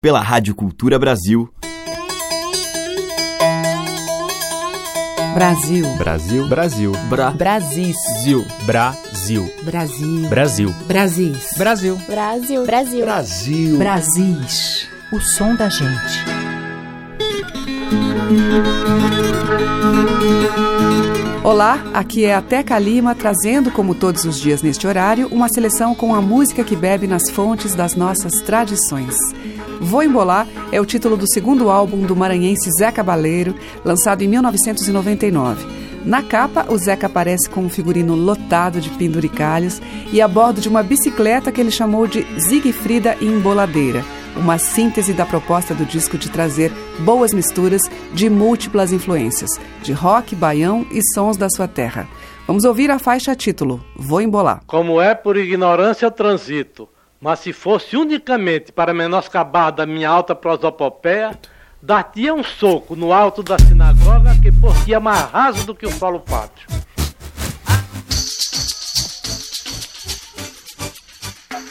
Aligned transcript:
pela 0.00 0.20
Rádio 0.20 0.54
Cultura 0.54 0.96
Brasil. 0.96 1.52
Brasil. 5.34 5.96
Brasil. 5.96 6.48
Brasil. 6.48 6.92
Bra. 7.08 7.30
Brasil. 7.32 7.92
Brasil. 8.64 9.50
Brasil. 9.64 10.14
Brasil. 10.24 10.72
Brasil. 10.86 11.44
Brasil. 11.56 11.96
Brasil. 12.06 12.64
Brasil. 12.64 13.04
Brasil. 13.04 13.78
Brasis. 13.78 14.88
O 15.12 15.18
som 15.18 15.56
da 15.56 15.68
gente. 15.68 16.38
Olá, 21.42 21.82
aqui 21.92 22.24
é 22.24 22.34
a 22.34 22.42
Teca 22.42 22.78
Lima 22.78 23.16
trazendo, 23.16 23.72
como 23.72 23.94
todos 23.94 24.24
os 24.24 24.38
dias 24.38 24.62
neste 24.62 24.86
horário, 24.86 25.26
uma 25.28 25.48
seleção 25.48 25.92
com 25.92 26.14
a 26.14 26.20
música 26.20 26.62
que 26.62 26.76
bebe 26.76 27.08
nas 27.08 27.30
fontes 27.30 27.74
das 27.74 27.96
nossas 27.96 28.42
tradições. 28.42 29.16
Vou 29.80 30.02
Embolar 30.02 30.46
é 30.72 30.80
o 30.80 30.86
título 30.86 31.16
do 31.16 31.28
segundo 31.28 31.70
álbum 31.70 32.00
do 32.00 32.16
maranhense 32.16 32.70
Zé 32.78 32.90
Cabaleiro, 32.90 33.54
lançado 33.84 34.22
em 34.22 34.28
1999. 34.28 35.66
Na 36.04 36.22
capa, 36.22 36.66
o 36.68 36.78
Zeca 36.78 37.06
aparece 37.06 37.48
com 37.50 37.62
um 37.62 37.68
figurino 37.68 38.14
lotado 38.14 38.80
de 38.80 38.88
penduricalhos 38.90 39.80
e 40.12 40.20
a 40.20 40.28
bordo 40.28 40.60
de 40.60 40.68
uma 40.68 40.82
bicicleta 40.82 41.52
que 41.52 41.60
ele 41.60 41.70
chamou 41.70 42.06
de 42.06 42.26
Zigfrida 42.40 43.16
Emboladeira, 43.20 44.04
uma 44.36 44.58
síntese 44.58 45.12
da 45.12 45.26
proposta 45.26 45.74
do 45.74 45.84
disco 45.84 46.16
de 46.16 46.30
trazer 46.30 46.72
boas 47.00 47.32
misturas 47.32 47.82
de 48.14 48.30
múltiplas 48.30 48.92
influências, 48.92 49.50
de 49.82 49.92
rock, 49.92 50.34
baião 50.34 50.86
e 50.90 51.00
sons 51.12 51.36
da 51.36 51.48
sua 51.50 51.68
terra. 51.68 52.08
Vamos 52.46 52.64
ouvir 52.64 52.90
a 52.90 52.98
faixa 52.98 53.36
título, 53.36 53.84
Vou 53.94 54.20
Embolar. 54.20 54.62
Como 54.66 55.00
é 55.00 55.14
por 55.14 55.36
ignorância 55.36 56.10
transito, 56.10 56.88
mas 57.20 57.40
se 57.40 57.52
fosse 57.52 57.96
unicamente 57.96 58.72
para 58.72 58.94
menoscabar 58.94 59.72
da 59.72 59.84
minha 59.84 60.08
alta 60.08 60.34
prosopopeia, 60.34 61.38
dar-te 61.82 62.30
um 62.30 62.42
soco 62.42 62.94
no 62.94 63.12
alto 63.12 63.42
da 63.42 63.58
sinagoga 63.58 64.36
que 64.40 64.52
por 64.52 64.74
ti 64.84 64.94
é 64.94 64.98
mais 64.98 65.22
raso 65.30 65.66
do 65.66 65.74
que 65.74 65.86
o 65.86 65.92
solo 65.92 66.20
pátrio. 66.20 66.68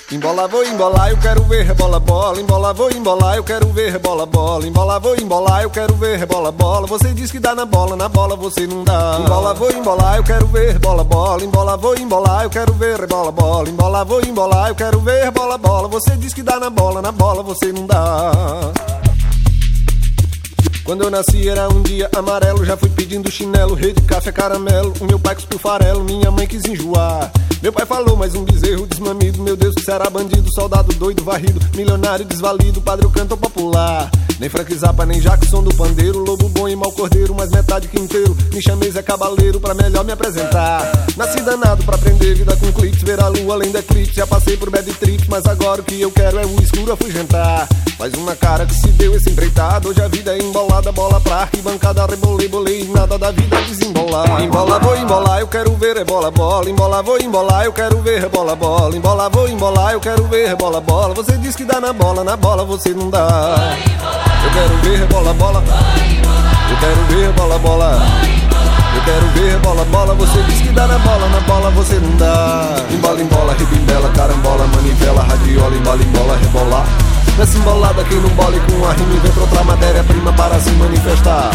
Embola, 0.10 0.48
vou 0.48 0.64
embolar, 0.64 1.10
eu 1.10 1.18
quero 1.18 1.44
ver 1.44 1.66
rebola 1.66 2.00
bola. 2.00 2.40
Embola, 2.40 2.74
vou 2.74 2.90
embolar, 2.90 3.36
eu 3.36 3.44
quero 3.44 3.68
ver 3.74 3.92
rebola 3.92 4.26
bola. 4.26 4.66
Embola, 4.66 5.00
vou 5.02 5.14
embolar, 5.18 5.64
eu 5.64 5.70
quero 5.70 5.94
ver 5.96 6.18
rebola 6.18 6.50
bola. 6.50 6.88
Você 6.88 7.14
diz 7.14 7.30
que 7.30 7.40
dá 7.40 7.54
na 7.54 7.66
bola, 7.66 7.98
na 7.98 8.08
bola 8.08 8.34
você 8.38 8.66
não 8.66 8.86
dá. 8.86 9.18
Embola, 9.20 9.54
vou 9.54 9.70
embolar, 9.70 10.16
eu 10.16 10.24
quero 10.24 10.48
ver 10.48 10.72
rebola 10.72 11.04
bola. 11.04 11.44
Embola, 11.44 11.76
vou 11.76 11.98
embolar, 11.98 12.44
eu 12.46 12.50
quero 12.50 12.74
ver 12.76 13.02
rebola 13.02 13.34
bola. 13.34 13.68
Embola, 13.68 14.06
vou 14.06 14.22
embolar, 14.22 14.70
eu 14.70 14.76
quero 14.76 15.02
ver 15.02 15.26
rebola 15.26 15.58
bola. 15.58 15.90
Você 15.90 16.16
diz 16.16 16.34
que 16.34 16.42
dá 16.42 16.58
na 16.58 16.70
bola, 16.70 17.02
na 17.02 17.12
bola 17.12 17.44
você 17.44 17.74
não 17.74 17.86
dá. 17.86 18.32
Quando 20.88 21.04
eu 21.04 21.12
nasci 21.12 21.50
era 21.50 21.68
um 21.68 21.82
dia 21.82 22.10
amarelo, 22.16 22.64
já 22.64 22.78
fui 22.78 22.88
pedindo 22.88 23.30
chinelo, 23.30 23.76
rede, 23.76 24.02
café, 24.04 24.32
caramelo. 24.32 24.94
O 25.02 25.04
meu 25.04 25.20
pai 25.20 25.36
cuspiu 25.36 25.60
farelo, 25.60 26.02
minha 26.02 26.32
mãe 26.32 26.48
quis 26.48 26.64
enjoar. 26.64 27.30
Meu 27.62 27.74
pai 27.74 27.86
falou, 27.86 28.16
mais 28.16 28.34
um 28.36 28.46
bezerro 28.46 28.88
desmamido. 28.88 29.44
Meu 29.44 29.58
Deus, 29.58 29.76
que 29.76 29.82
será 29.82 30.10
bandido, 30.10 30.50
soldado 30.54 30.94
doido, 30.94 31.26
varrido, 31.26 31.60
milionário 31.76 32.24
desvalido, 32.24 32.80
padre 32.80 33.06
o 33.06 33.10
cantor 33.10 33.38
popular. 33.38 34.10
Nem 34.40 34.50
Frank 34.50 34.72
Zappa, 34.76 35.04
nem 35.04 35.20
Jackson 35.20 35.64
do 35.64 35.74
pandeiro, 35.74 36.20
lobo 36.20 36.48
bom 36.50 36.68
e 36.70 36.76
mau 36.76 36.92
cordeiro, 36.92 37.34
mas 37.36 37.50
metade 37.50 37.88
que 37.88 38.00
inteiro. 38.00 38.38
Me 38.54 38.62
chamei 38.62 38.92
Zé 38.92 39.02
Cabaleiro 39.02 39.60
pra 39.60 39.74
melhor 39.74 40.06
me 40.06 40.12
apresentar. 40.12 40.92
Nasci 41.16 41.42
danado 41.42 41.84
pra 41.84 41.96
aprender 41.96 42.36
vida 42.36 42.56
com 42.56 42.72
clips, 42.72 43.02
ver 43.02 43.20
a 43.20 43.30
lua 43.30 43.56
além 43.56 43.72
da 43.72 43.80
eclipse. 43.80 44.14
Já 44.14 44.28
passei 44.28 44.56
por 44.56 44.70
bad 44.70 44.92
trips, 44.94 45.28
mas 45.28 45.46
agora 45.48 45.82
o 45.82 45.84
que 45.84 46.00
eu 46.00 46.12
quero 46.12 46.38
é 46.40 46.46
o 46.46 46.62
escuro 46.62 46.94
afugentar. 46.94 47.68
Mais 47.98 48.14
uma 48.14 48.36
cara 48.36 48.64
que 48.68 48.76
se 48.76 48.90
deu 48.90 49.16
esse 49.16 49.28
empreitado. 49.28 49.90
Hoje 49.90 50.04
a 50.04 50.08
vida 50.08 50.32
é 50.32 50.38
embolada, 50.38 50.92
bola 50.92 51.20
pra 51.20 51.38
arquibancada, 51.38 52.06
rebolei, 52.06 52.48
bolei, 52.48 52.88
nada 52.94 53.18
da 53.18 53.32
vida 53.32 53.60
desembolar. 53.64 54.44
Embola, 54.44 54.78
vou 54.78 54.96
embolar, 54.96 55.40
eu 55.40 55.48
quero 55.48 55.76
ver 55.78 55.98
rebola, 55.98 56.30
bola. 56.30 56.70
Embola, 56.70 57.02
vou 57.02 57.20
embolar, 57.20 57.66
eu 57.66 57.74
quero 57.74 58.00
ver 58.04 58.22
rebola, 58.22 58.56
bola. 58.56 58.96
Embola, 58.96 59.30
vou 59.30 59.48
embolar, 59.48 59.94
eu 59.94 60.00
quero 60.00 60.28
ver 60.28 60.50
rebola, 60.50 60.80
bola. 60.80 61.16
Você 61.16 61.36
diz 61.38 61.56
que 61.56 61.66
dá 61.66 61.82
na 61.82 61.92
bola, 61.92 62.24
na 62.24 62.38
bola 62.38 62.64
você 62.64 62.94
não 62.94 63.10
dá. 63.10 63.76
Eu 64.44 64.52
quero 64.52 64.78
ver 64.78 65.00
rebola, 65.00 65.34
bola. 65.34 65.64
Eu 66.70 66.78
quero 66.78 67.04
ver 67.06 67.32
bola, 67.34 67.60
bola. 67.60 68.02
Eu 68.96 69.02
quero 69.04 69.28
ver 69.30 69.58
bola, 69.60 69.86
bola. 69.86 70.16
Você 70.16 70.42
diz 70.44 70.62
que 70.62 70.70
dá 70.70 70.88
na 70.88 70.98
bola, 71.00 71.30
na 71.30 71.40
bola 71.42 71.70
você 71.72 71.96
não 71.96 72.16
dá. 72.18 72.76
Embola, 72.92 73.22
embola, 73.22 73.54
ribimbela, 73.54 74.10
carambola, 74.10 74.68
manivela, 74.68 75.24
radiola, 75.24 75.76
embola, 75.76 76.02
embola, 76.02 76.38
rebolar. 76.38 76.86
Nessa 77.38 77.58
embolada 77.60 78.04
quem 78.06 78.20
não 78.20 78.30
bole 78.30 78.60
com 78.62 78.84
a 78.88 78.94
rima 78.94 79.14
inventa 79.14 79.40
outra 79.40 79.64
matéria-prima 79.64 80.34
para 80.34 80.60
se 80.60 80.72
manifestar. 80.72 81.52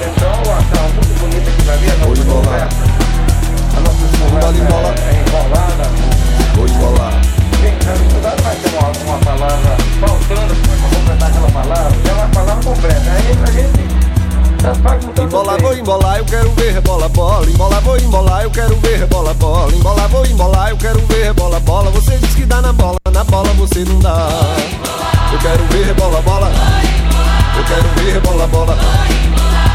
Então, 0.00 0.30
aquela 0.54 0.88
muito 0.90 1.20
bonita 1.20 1.50
que 1.50 1.62
vai 1.62 1.76
vir, 1.78 1.90
a 1.90 1.96
nossa 2.06 2.24
conversa. 2.24 2.78
A 3.76 3.80
nossa 3.80 4.56
Embola, 4.56 4.94
é, 4.96 5.24
enrolada. 5.26 5.90
Vou 6.54 6.68
embolar. 6.68 7.37
Na 7.58 7.92
dificuldade 7.92 8.42
vai 8.42 8.56
uma, 9.04 9.18
palavra 9.18 9.76
faltando 10.00 10.54
para 10.54 10.96
completar 10.96 11.28
aquela 11.28 11.50
palavra, 11.50 11.96
uma 12.14 12.28
palavra 12.28 12.64
completa. 12.64 13.10
Aí 13.10 13.38
a 13.42 13.50
gente 13.50 13.88
já 14.62 15.22
Embola, 15.24 15.58
vou 15.58 15.74
embolar, 15.74 16.18
eu 16.18 16.24
quero 16.24 16.50
ver 16.52 16.72
rebola, 16.74 17.08
bola. 17.08 17.46
Embola, 17.46 17.80
vou 17.80 17.96
embolar, 17.96 18.42
eu 18.42 18.50
quero 18.50 18.76
ver 18.76 18.98
rebola, 18.98 19.34
bola. 19.34 19.74
Embola, 19.74 20.08
vou 20.08 20.26
embolar, 20.26 20.70
eu 20.70 20.76
quero 20.76 21.00
ver 21.06 21.24
rebola, 21.24 21.60
bola. 21.60 21.90
Você 21.90 22.16
diz 22.18 22.34
que 22.34 22.44
dá 22.44 22.62
na 22.62 22.72
bola, 22.72 22.98
na 23.12 23.24
bola 23.24 23.52
você 23.54 23.84
não 23.84 23.98
dá. 23.98 24.28
Eu 25.32 25.38
quero 25.38 25.64
ver 25.64 25.86
rebola, 25.86 26.22
bola. 26.22 26.52
Eu 27.56 27.64
quero 27.64 27.88
ver 27.96 28.12
rebola, 28.12 28.46
bola. 28.46 28.78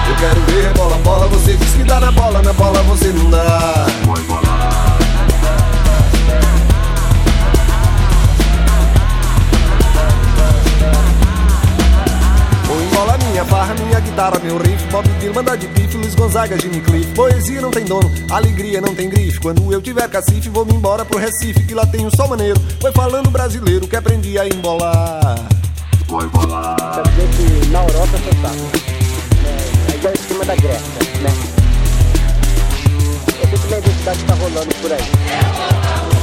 Eu 0.09 0.15
quero 0.15 0.41
ver 0.41 0.67
rebola, 0.67 0.97
bola. 0.97 1.27
Você 1.27 1.53
diz 1.57 1.73
que 1.73 1.83
dá 1.83 1.99
na 1.99 2.11
bola, 2.11 2.41
na 2.41 2.53
bola 2.53 2.81
você 2.83 3.07
não 3.07 3.29
dá. 3.29 3.85
Vou 4.05 4.62
minha 13.33 13.43
barra, 13.45 13.73
minha 13.73 13.99
guitarra, 13.99 14.39
meu 14.43 14.57
riff. 14.59 14.85
Bob 14.91 15.07
Dylan, 15.19 15.33
manda 15.33 15.57
de 15.57 15.67
bife, 15.67 15.97
Luiz 15.97 16.13
Gonzaga, 16.13 16.55
Jimmy 16.59 16.79
Cliff. 16.81 17.11
Poesia 17.13 17.59
não 17.59 17.71
tem 17.71 17.83
dono, 17.83 18.09
alegria 18.29 18.79
não 18.79 18.93
tem 18.93 19.09
grife. 19.09 19.39
Quando 19.39 19.73
eu 19.73 19.81
tiver 19.81 20.07
cacife, 20.07 20.49
vou 20.49 20.63
me 20.63 20.73
embora 20.73 21.03
pro 21.03 21.17
Recife 21.17 21.63
Que 21.65 21.73
lá 21.73 21.85
tem 21.85 22.05
um 22.05 22.11
sol 22.15 22.27
maneiro, 22.27 22.61
foi 22.79 22.91
falando 22.91 23.29
brasileiro 23.31 23.87
Que 23.87 23.95
aprendi 23.95 24.37
a 24.37 24.47
embolar. 24.47 25.35
Quer 26.07 27.09
dizer 27.09 27.27
que 27.35 27.67
na 27.69 27.79
Europa 27.81 28.17
você 28.17 28.41
sabe. 28.41 28.59
É, 29.45 29.91
é 29.91 29.95
igual 29.95 30.13
em 30.13 30.27
cima 30.27 30.45
da 30.45 30.55
Grécia, 30.55 30.83
né? 31.21 31.33
Eu 33.41 33.47
sei 33.49 33.57
que 33.57 33.67
minha 33.67 33.79
identidade 33.79 34.23
tá 34.25 34.33
rolando 34.35 34.75
por 34.75 34.91
aí. 34.91 35.01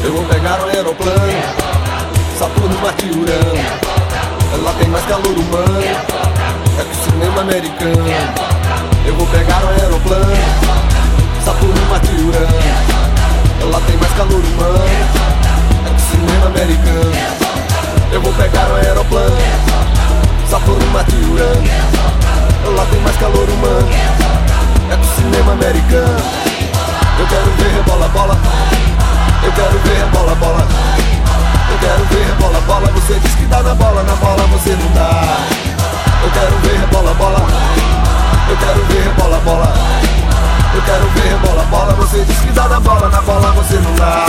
Eu 0.05 0.13
vou 0.13 0.25
pegar 0.27 0.61
um 0.61 0.69
aeroplano 0.69 1.33
Saturno, 2.39 2.81
Marte 2.81 3.07
e 3.07 3.11
Urano. 3.11 3.91
Ela 4.53 4.73
tem 4.75 4.89
mais 4.89 5.05
calor 5.07 5.27
humano 5.27 6.20
É 6.81 6.83
que 6.83 6.93
o 6.93 7.13
cinema 7.13 7.43
americano. 7.43 8.07
Eu 9.05 9.15
vou 9.15 9.27
pegar 9.27 9.63
um 9.63 9.69
aeroplano. 9.69 10.33
Saturno, 11.45 11.75
Urano 12.27 12.55
Ela 13.61 13.81
tem 13.83 13.97
mais 13.99 14.13
calor 14.15 14.43
humano. 14.43 14.85
É 15.85 15.91
que 15.91 15.95
o 15.95 16.07
cinema 16.11 16.47
americano. 16.47 17.13
Eu 18.11 18.23
vou 18.23 18.33
pegar 18.33 18.67
um 18.71 18.77
aeroplano. 18.77 19.37
Saturno, 20.49 20.87
Urano 21.35 21.69
Ela 22.65 22.87
tem 22.87 23.01
mais 23.01 23.17
calor 23.19 23.47
humano. 23.47 23.89
É 24.91 24.97
que 24.97 25.03
o 25.03 25.15
cinema 25.17 25.53
americano. 25.53 26.17
Eu 27.19 27.27
quero 27.27 27.51
ver 27.59 27.75
rebola, 27.77 28.09
bola. 28.09 28.39
Eu 29.45 29.53
quero 29.53 29.79
ver 29.81 30.07
bola, 30.15 30.35
bola. 30.35 30.67
Eu 31.73 31.79
quero 31.79 32.05
ver 32.07 32.35
bola, 32.41 32.61
bola. 32.63 32.91
Você 32.93 33.21
diz 33.21 33.35
que 33.35 33.45
dá 33.45 33.63
na 33.63 33.75
bola, 33.75 34.03
na 34.03 34.15
bola 34.15 34.47
você 34.47 34.71
não 34.71 34.91
dá. 34.95 35.70
Eu 36.23 36.31
quero 36.31 36.57
ver 36.59 36.87
bola, 36.89 37.15
bola. 37.15 37.41
Eu 38.49 38.57
quero 38.57 38.85
ver 38.85 39.09
bola, 39.15 39.39
bola. 39.39 39.75
Eu 40.75 40.83
quero 40.83 41.09
ver 41.11 41.37
bola, 41.39 41.63
bola. 41.65 41.95
Você 41.95 42.25
diz 42.25 42.39
que 42.41 42.53
dá 42.53 42.69
na 42.69 42.81
bola, 42.81 43.09
na 43.09 43.23
bola 43.23 43.53
você 43.53 43.75
não 43.77 43.95
dá. 43.95 44.27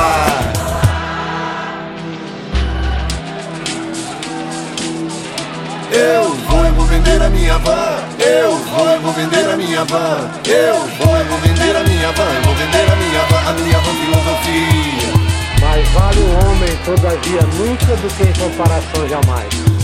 Eu 5.91 6.33
vou, 6.47 6.65
eu 6.65 6.73
vou 6.73 6.85
vender 6.85 7.21
a 7.21 7.29
minha 7.29 7.57
van. 7.57 7.97
Eu 8.19 8.57
vou, 8.57 8.87
eu 8.87 9.01
vou 9.01 9.11
vender 9.11 9.49
a 9.49 9.57
minha 9.57 9.83
van. 9.83 10.29
Eu 10.45 10.75
vou, 10.97 11.17
eu 11.17 11.25
vou 11.25 11.39
vender 11.39 11.75
a 11.75 11.83
minha 11.83 12.11
van. 12.13 12.23
Eu 12.23 12.41
vou 12.43 12.55
vender 12.55 12.91
a 12.91 12.95
minha 12.95 13.21
van, 13.29 13.49
a 13.49 13.53
minha 13.53 13.79
van 13.79 13.93
filosofia. 13.95 15.11
Mais 15.59 15.87
vale 15.89 16.19
um 16.21 16.49
homem, 16.49 16.75
todavia, 16.85 17.41
nunca 17.57 17.95
do 17.97 18.07
que 18.15 18.23
em 18.23 18.33
comparação 18.33 19.07
jamais. 19.09 19.80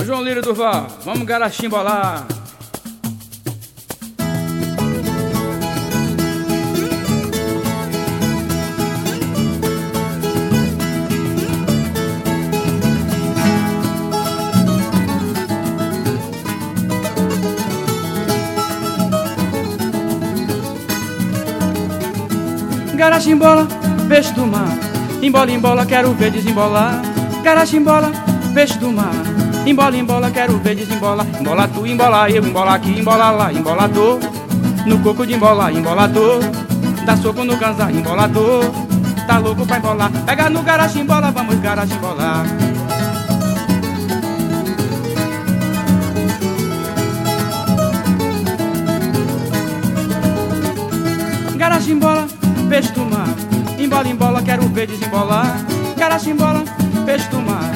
Ô 0.00 0.04
João 0.04 0.22
Lira 0.22 0.40
Durval, 0.40 0.86
vamos 1.04 1.24
garachimbolar. 1.24 2.24
Garachimbola, 22.94 23.66
peixe 24.08 24.32
do 24.32 24.46
mar. 24.46 24.68
Embola, 25.20 25.50
embola, 25.50 25.86
quero 25.86 26.12
ver 26.12 26.30
desembolar. 26.30 27.02
Garachimbola, 27.42 28.12
peixe 28.54 28.78
do 28.78 28.92
mar. 28.92 29.37
Embola, 29.68 29.98
embola, 29.98 30.30
quero 30.30 30.58
ver 30.60 30.76
desembola. 30.76 31.26
Embola 31.38 31.68
tu, 31.68 31.86
embola 31.86 32.30
eu, 32.30 32.42
embola 32.42 32.72
aqui, 32.72 32.98
embola 32.98 33.30
lá, 33.30 33.52
embola 33.52 33.86
tô. 33.86 34.18
No 34.86 34.98
coco 35.00 35.26
de 35.26 35.34
embola, 35.34 35.70
embola 35.70 36.08
tô. 36.08 36.40
Dá 37.04 37.14
soco 37.18 37.44
no 37.44 37.54
ganza, 37.58 37.92
embola 37.92 38.26
tô. 38.30 38.60
Tá 39.26 39.36
louco 39.36 39.66
pra 39.66 39.76
embolar. 39.76 40.10
Pega 40.24 40.48
no 40.48 40.62
garachimbola, 40.62 41.30
vamos 41.30 41.56
garachimbolar. 41.56 42.46
Garachimbola, 51.58 52.26
peixe 52.70 52.90
do 52.92 53.04
mar. 53.04 53.28
Embola, 53.78 54.08
embola, 54.08 54.42
quero 54.42 54.66
ver 54.70 54.86
desembolar. 54.86 55.58
Garachimbola, 55.98 56.64
peixe 57.04 57.28
do 57.28 57.42
mar. 57.42 57.67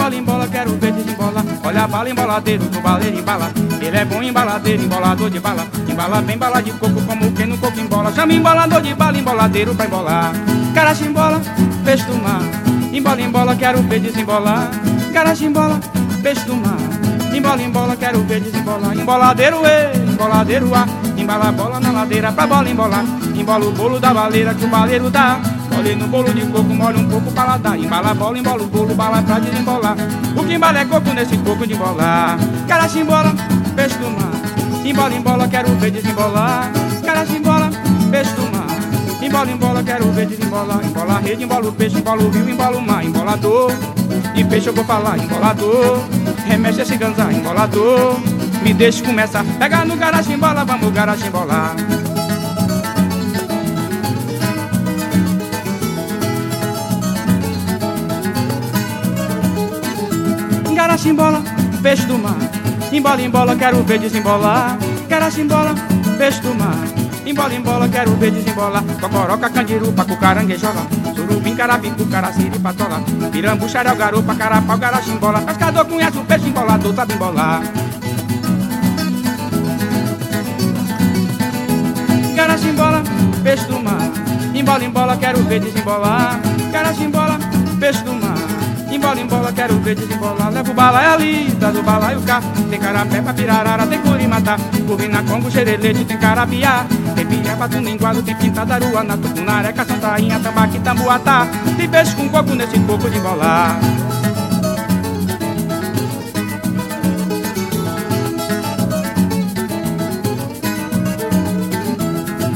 Embola, 0.00 0.16
embola, 0.16 0.48
quero 0.48 0.70
ver 0.78 0.92
desembolar. 0.92 1.44
Olha 1.62 1.84
a 1.84 1.86
bala 1.86 2.08
emboladeiro 2.08 2.64
do 2.64 2.80
baleiro 2.80 3.18
embala. 3.18 3.52
Ele 3.82 3.98
é 3.98 4.04
bom 4.06 4.22
embaladeiro, 4.22 4.82
embolador 4.82 5.28
de 5.28 5.38
bala. 5.38 5.66
Embala 5.86 6.22
bem 6.22 6.38
bala 6.38 6.62
de 6.62 6.70
coco, 6.72 7.02
como 7.02 7.30
quem 7.32 7.46
no 7.46 7.58
coco 7.58 7.78
embola. 7.78 8.10
Chama 8.14 8.32
embolador 8.32 8.80
de 8.80 8.94
bala, 8.94 9.18
emboladeiro 9.18 9.74
pra 9.74 9.84
embolar. 9.84 10.32
Garachimbola, 10.72 11.42
peixe 11.84 12.04
do 12.06 12.14
mar. 12.16 12.40
Embola, 12.90 13.20
embola, 13.20 13.54
quero 13.56 13.82
ver 13.82 14.00
desembolar. 14.00 14.70
Garachimbola, 15.12 15.78
peixe 16.22 16.46
do 16.46 16.56
mar. 16.56 16.78
Embola, 17.34 17.62
embola, 17.62 17.94
quero 17.94 18.24
ver 18.24 18.40
desembolar. 18.40 18.96
Emboladeiro, 18.96 19.60
e, 19.66 20.12
emboladeiro, 20.12 20.74
a. 20.74 20.86
Embala 21.18 21.50
a 21.50 21.52
bola 21.52 21.78
na 21.78 21.92
ladeira 21.92 22.32
pra 22.32 22.46
bola 22.46 22.70
embolar. 22.70 23.04
Embola 23.36 23.66
o 23.66 23.72
bolo 23.72 24.00
da 24.00 24.14
baleira 24.14 24.54
que 24.54 24.64
o 24.64 24.68
baleiro 24.68 25.10
dá. 25.10 25.38
Olhe 25.80 25.96
no 25.96 26.08
bolo 26.08 26.30
de 26.34 26.42
coco, 26.42 26.74
molha 26.74 26.98
um 26.98 27.08
pouco 27.08 27.32
pra 27.32 27.44
lá 27.44 27.56
dar. 27.56 27.78
Embala 27.78 28.10
a 28.10 28.14
bola, 28.14 28.38
embola 28.38 28.62
o 28.62 28.66
bolo, 28.66 28.94
bala 28.94 29.22
pra 29.22 29.38
desembolar. 29.38 29.96
O 30.36 30.44
que 30.44 30.52
embala 30.52 30.80
é 30.80 30.84
coco 30.84 31.08
nesse 31.14 31.38
coco 31.38 31.66
de 31.66 31.72
embolar. 31.72 32.38
Carachimbola, 32.68 33.32
peixe 33.74 33.96
do 33.96 34.10
mar. 34.10 34.30
Embola, 34.84 35.14
embola, 35.14 35.48
quero 35.48 35.74
ver 35.76 35.90
desembolar. 35.90 36.70
Carachimbola, 37.02 37.70
peixe 38.10 38.30
do 38.32 38.42
mar. 38.54 38.66
Embola, 39.22 39.50
embola, 39.50 39.82
quero 39.82 40.12
ver 40.12 40.26
desembolar. 40.26 40.84
Embola 40.84 41.14
a 41.14 41.18
rede, 41.18 41.44
embola 41.44 41.68
o 41.70 41.72
peixe, 41.72 41.96
embola 41.96 42.22
o 42.24 42.28
rio, 42.28 42.50
embola 42.50 42.76
o 42.76 42.82
mar. 42.82 43.02
Embolador, 43.02 43.72
de 44.34 44.44
peixe 44.44 44.68
eu 44.68 44.74
vou 44.74 44.84
falar. 44.84 45.16
Embolador, 45.16 45.98
remexe 46.44 46.82
esse 46.82 46.96
ganzá. 46.98 47.32
Embolador, 47.32 48.20
me 48.62 48.74
deixa 48.74 49.02
começar. 49.02 49.42
Pega 49.58 49.82
no 49.86 49.96
garachimbola, 49.96 50.62
vamos 50.62 50.92
garachimbolar. 50.92 51.74
Garachimbola, 60.90 61.40
peixe 61.84 62.04
do 62.04 62.18
mar. 62.18 62.34
Embola, 62.90 63.22
embola, 63.22 63.54
quero 63.54 63.84
ver 63.84 64.00
desembolar. 64.00 64.76
Garachimbola, 65.08 65.72
peixe 66.18 66.40
do 66.40 66.52
mar. 66.52 66.74
Embola, 67.24 67.54
embola, 67.54 67.88
quero 67.88 68.16
ver 68.16 68.32
desembolar. 68.32 68.82
Cocoroca, 69.00 69.48
candiru, 69.50 69.92
pacu, 69.92 70.16
caranguejola. 70.16 70.82
Surubim, 71.14 71.54
carabicu, 71.54 72.04
caraciri, 72.10 72.58
patola. 72.58 73.00
Pirambu, 73.30 73.68
xarel, 73.68 73.94
garupa, 73.94 74.34
carapau, 74.34 74.76
garachimbola. 74.78 75.40
Pescador 75.42 75.86
conhece 75.86 76.18
o 76.18 76.24
peixe 76.24 76.48
embolador, 76.48 76.92
sabe 76.92 77.14
embolar. 77.14 77.62
Garachimbola, 82.34 83.02
peixe 83.44 83.64
do 83.66 83.78
mar. 83.78 84.10
Embola, 84.52 84.84
embola, 84.84 85.16
quero 85.16 85.38
ver 85.44 85.60
desembolar. 85.60 86.40
Garachimbola, 86.72 87.38
peixe 87.78 88.02
do 88.02 88.12
mar. 88.14 88.39
Embola, 88.90 89.20
embola, 89.20 89.52
quero 89.52 89.78
ver 89.80 89.94
desembolar. 89.94 90.50
Levo 90.50 90.74
bala, 90.74 91.00
é 91.02 91.06
ali, 91.14 91.56
traz 91.60 91.76
o 91.76 91.82
bala 91.82 92.12
e 92.12 92.16
o 92.16 92.22
cá. 92.22 92.42
Tem 92.68 92.80
carapé 92.80 93.22
pra 93.22 93.32
pirarara, 93.32 93.86
tem 93.86 94.00
curimata. 94.00 94.56
Curina, 94.86 95.22
congo, 95.22 95.50
xerelete, 95.50 96.04
tem 96.04 96.18
carapiá. 96.18 96.84
Tem 97.14 97.24
piaba, 97.24 97.68
tuninguado, 97.68 98.22
tem 98.22 98.34
pintadaruá. 98.34 99.04
Na 99.04 99.16
tucunareca, 99.16 99.84
santainha, 99.84 100.40
tambaqui, 100.40 100.80
tambuatá. 100.80 101.46
Tem 101.76 101.88
peixe 101.88 102.16
com 102.16 102.28
coco 102.28 102.54
nesse 102.54 102.78
coco 102.80 103.08
de 103.08 103.18
embolar. 103.18 103.78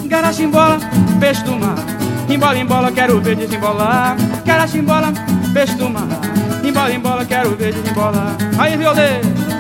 Garachimbola, 0.09 0.79
peixe 1.21 1.45
do 1.45 1.53
mar. 1.57 1.77
Embola, 2.29 2.59
embola, 2.59 2.93
quero 2.93 3.21
ver 3.21 3.37
desembolar. 3.37 4.17
Garachimbola, 4.45 5.13
peixe 5.55 5.77
do 5.77 5.89
mar. 5.89 6.09
Embola, 6.65 6.93
embola, 6.93 7.25
quero 7.25 7.55
ver 7.57 7.73
desembolar. 7.73 8.37
Aí, 8.59 8.77
violeiro. 8.77 9.54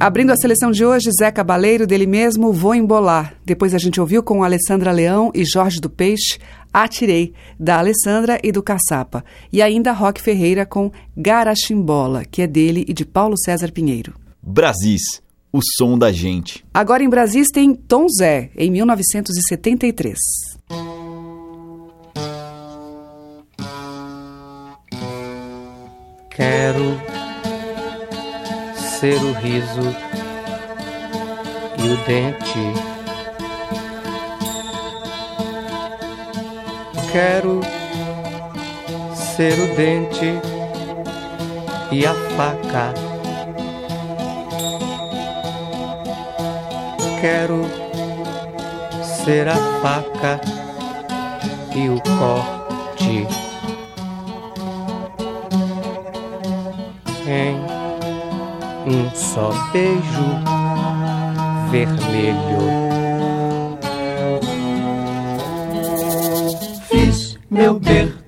Abrindo 0.00 0.30
a 0.30 0.36
seleção 0.36 0.70
de 0.70 0.82
hoje, 0.82 1.10
Zé 1.12 1.30
Cabaleiro, 1.30 1.86
dele 1.86 2.06
mesmo, 2.06 2.54
Vou 2.54 2.74
Embolar. 2.74 3.34
Depois 3.44 3.74
a 3.74 3.78
gente 3.78 4.00
ouviu 4.00 4.22
com 4.22 4.42
Alessandra 4.42 4.90
Leão 4.92 5.30
e 5.34 5.44
Jorge 5.44 5.78
do 5.78 5.90
Peixe, 5.90 6.38
Atirei, 6.72 7.34
da 7.58 7.80
Alessandra 7.80 8.40
e 8.42 8.50
do 8.50 8.62
Caçapa. 8.62 9.22
E 9.52 9.60
ainda 9.60 9.92
Roque 9.92 10.22
Ferreira 10.22 10.64
com 10.64 10.90
Garachimbola, 11.14 12.24
que 12.24 12.40
é 12.40 12.46
dele 12.46 12.82
e 12.88 12.94
de 12.94 13.04
Paulo 13.04 13.36
César 13.36 13.70
Pinheiro. 13.72 14.14
Brasis, 14.42 15.02
o 15.52 15.60
som 15.76 15.98
da 15.98 16.10
gente. 16.10 16.64
Agora 16.72 17.02
em 17.02 17.08
Brasis 17.10 17.48
tem 17.52 17.74
Tom 17.74 18.06
Zé, 18.08 18.50
em 18.56 18.70
1973. 18.70 20.16
Quero 26.30 27.09
ser 29.00 29.16
o 29.22 29.32
riso 29.32 29.80
e 31.78 31.88
o 31.88 31.96
dente. 32.04 32.74
Quero 37.10 37.62
ser 39.14 39.58
o 39.58 39.74
dente 39.74 40.38
e 41.90 42.04
a 42.04 42.12
faca. 42.36 42.92
Quero 47.22 47.64
ser 49.02 49.48
a 49.48 49.56
faca 49.80 50.38
e 51.74 51.88
o 51.88 51.98
corte. 52.18 53.26
Em 57.26 57.69
um 58.90 59.10
só 59.14 59.50
beijo 59.72 60.02
vermelho. 61.70 62.60
Fiz 66.88 67.38
meu 67.48 67.78
berço 67.78 68.19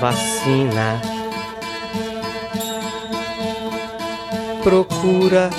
vacina. 0.00 0.98
Procura 4.62 5.50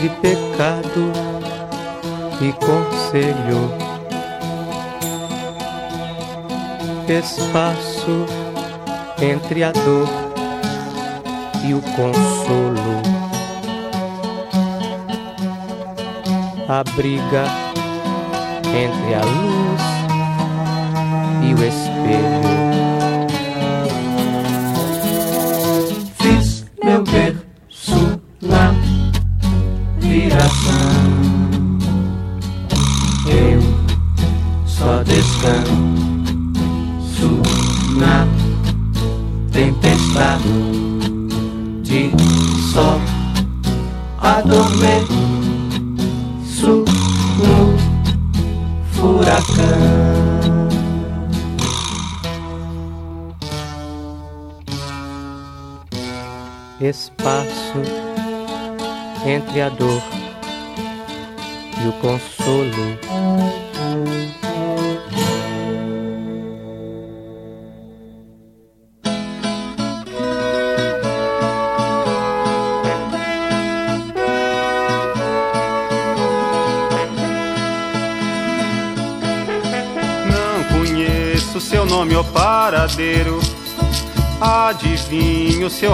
de 0.00 0.08
pecado 0.20 1.12
e 2.40 2.52
conselho. 2.52 3.84
Espaço 7.08 8.26
entre 9.20 9.64
a 9.64 9.72
dor 9.72 10.08
e 11.66 11.74
o 11.74 11.82
consolo. 11.82 13.02
A 16.68 16.82
briga 16.94 17.44
entre 18.74 19.14
a 19.14 19.20
luz 19.20 20.03
e 21.50 21.54
o 21.54 22.93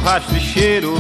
rastro 0.01 0.37
e 0.37 0.41
cheiro. 0.41 0.95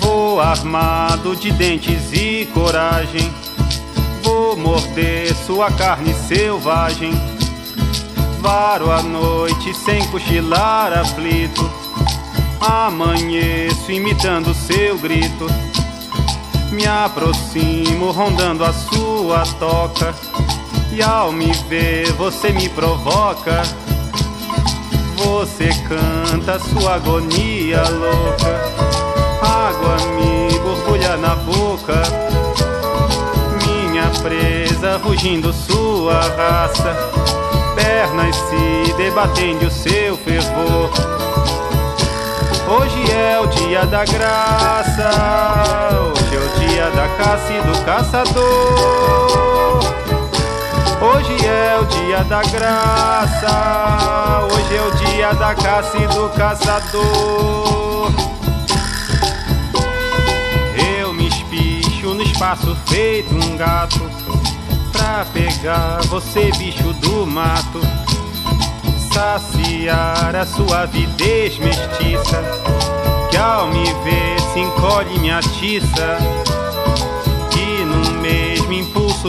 Vou 0.00 0.40
armado 0.40 1.36
de 1.36 1.50
dentes 1.52 2.12
e 2.12 2.46
coragem. 2.52 3.32
Vou 4.22 4.56
morder 4.56 5.34
sua 5.34 5.70
carne 5.70 6.14
selvagem. 6.14 7.12
Varo 8.40 8.90
a 8.90 9.02
noite 9.02 9.74
sem 9.74 10.06
cochilar 10.08 10.92
aflito. 10.92 11.70
Amanheço 12.60 13.92
imitando 13.92 14.54
seu 14.54 14.98
grito. 14.98 15.46
Me 16.72 16.86
aproximo 16.86 18.10
rondando 18.10 18.64
a 18.64 18.72
sua 18.72 19.42
toca. 19.58 20.14
E 20.92 21.02
ao 21.02 21.30
me 21.30 21.52
ver 21.68 22.10
você 22.12 22.50
me 22.52 22.68
provoca. 22.68 23.62
Você 25.16 25.70
canta 25.88 26.58
sua 26.58 26.96
agonia 26.96 27.82
louca. 27.88 28.60
Água 29.40 29.96
me 30.14 30.58
borbulha 30.58 31.16
na 31.16 31.34
boca. 31.36 32.02
Minha 33.66 34.10
presa 34.22 34.98
rugindo 34.98 35.52
sua 35.52 36.20
raça. 36.20 36.94
Pernas 37.74 38.36
se 38.36 38.92
debatendo 38.94 39.66
o 39.66 39.70
seu 39.70 40.16
fervor. 40.18 40.90
Hoje 42.68 43.10
é 43.10 43.40
o 43.40 43.46
dia 43.46 43.86
da 43.86 44.04
graça. 44.04 45.10
Hoje 46.12 46.36
é 46.36 46.38
o 46.38 46.48
dia 46.68 46.90
da 46.90 47.08
caça 47.16 47.52
e 47.52 47.60
do 47.62 47.84
caçador. 47.84 49.46
Hoje 51.00 51.46
é 51.46 51.78
o 51.78 51.84
dia 51.84 52.24
da 52.24 52.42
graça, 52.42 54.48
hoje 54.50 54.76
é 54.76 54.82
o 54.82 54.90
dia 54.92 55.34
da 55.34 55.54
caça 55.54 55.96
e 55.98 56.06
do 56.06 56.30
caçador. 56.30 58.10
Eu 60.98 61.12
me 61.12 61.28
espicho 61.28 62.14
no 62.14 62.22
espaço 62.22 62.74
feito 62.86 63.34
um 63.34 63.56
gato, 63.58 64.00
pra 64.90 65.26
pegar 65.34 66.00
você, 66.06 66.50
bicho 66.56 66.94
do 66.94 67.26
mato. 67.26 67.80
Saciar 69.12 70.34
a 70.34 70.46
sua 70.46 70.82
avidez 70.82 71.58
mestiça, 71.58 72.42
que 73.30 73.36
ao 73.36 73.68
me 73.68 73.84
ver 73.84 74.40
se 74.52 74.60
encolhe 74.60 75.18
me 75.18 75.30
atiça. 75.30 76.18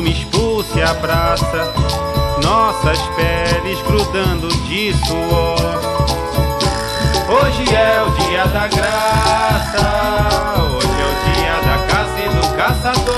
Me 0.01 0.11
expulsa 0.11 0.77
e 0.77 0.83
abraça. 0.83 1.73
Nossas 2.43 2.99
peles 3.15 3.81
grudando 3.81 4.47
de 4.67 4.93
suor. 5.05 5.57
Hoje 7.29 7.63
é 7.73 8.03
o 8.03 8.09
dia 8.21 8.47
da 8.47 8.67
graça 8.69 9.85
Hoje 10.71 10.87
é 10.87 11.07
o 11.11 11.15
dia 11.33 11.55
da 11.67 11.77
caça 11.87 12.19
e 12.19 12.29
do 12.29 12.47
caçador. 12.55 13.15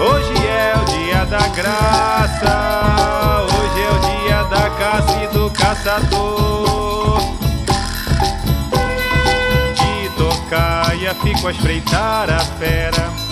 Hoje 0.00 0.46
é 0.46 0.72
o 0.80 0.84
dia 0.86 1.24
da 1.26 1.48
graça 1.48 2.54
Hoje 3.44 3.82
é 3.82 3.90
o 3.90 3.98
dia 3.98 4.44
da 4.44 4.70
caça 4.70 5.22
e 5.22 5.26
do 5.28 5.50
caçador. 5.50 6.42
Tocaia, 10.16 11.14
fico 11.16 11.48
a 11.48 11.50
espreitar 11.50 12.30
a 12.30 12.38
fera. 12.38 13.31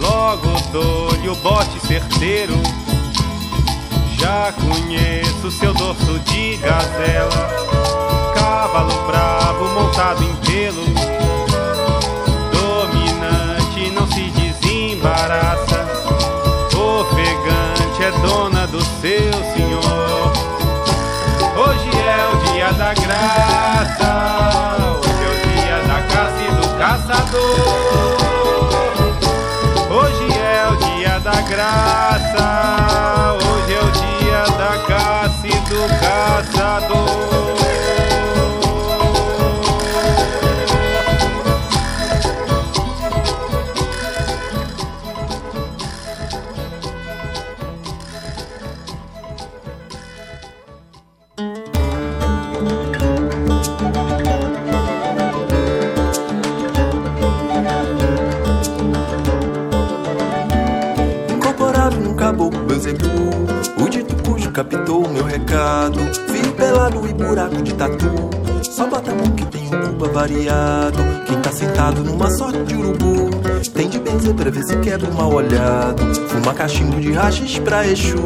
Logo 0.00 0.48
dou-lhe 0.72 1.28
o 1.28 1.34
bote 1.36 1.78
certeiro. 1.86 2.54
Já 4.18 4.52
conheço 4.52 5.50
seu 5.50 5.74
dorso 5.74 6.18
de 6.20 6.56
gazela. 6.56 7.50
Cavalo 8.34 9.06
bravo 9.06 9.64
montado 9.74 10.24
em 10.24 10.34
pelo. 10.36 10.84
Dominante, 12.50 13.90
não 13.90 14.06
se 14.06 14.30
desembaraça. 14.30 15.86
Ofegante 16.74 18.02
é 18.02 18.10
dona 18.26 18.66
do 18.66 18.80
seu 18.82 19.32
senhor. 19.54 20.19
Caçador. 36.80 37.09
Buraco 67.30 67.62
de 67.62 67.74
tatu. 67.74 68.10
Só 68.62 68.88
bota 68.88 69.12
a 69.12 69.14
mão 69.14 69.30
que 69.36 69.46
tem 69.46 69.62
um 69.66 69.86
cuba 69.86 70.08
variado. 70.08 70.98
Quem 71.26 71.40
tá 71.40 71.52
sentado 71.52 72.02
numa 72.02 72.28
sorte 72.28 72.60
de 72.64 72.74
urubu. 72.74 73.30
Tem 73.72 73.88
de 73.88 74.00
benzer 74.00 74.34
pra 74.34 74.50
ver 74.50 74.64
se 74.64 74.76
quebra 74.78 75.08
o 75.08 75.14
mal 75.14 75.32
olhado. 75.32 76.02
Fuma 76.28 76.52
cachimbo 76.52 77.00
de 77.00 77.12
rachis 77.12 77.58
pra 77.60 77.86
Exu. 77.86 78.16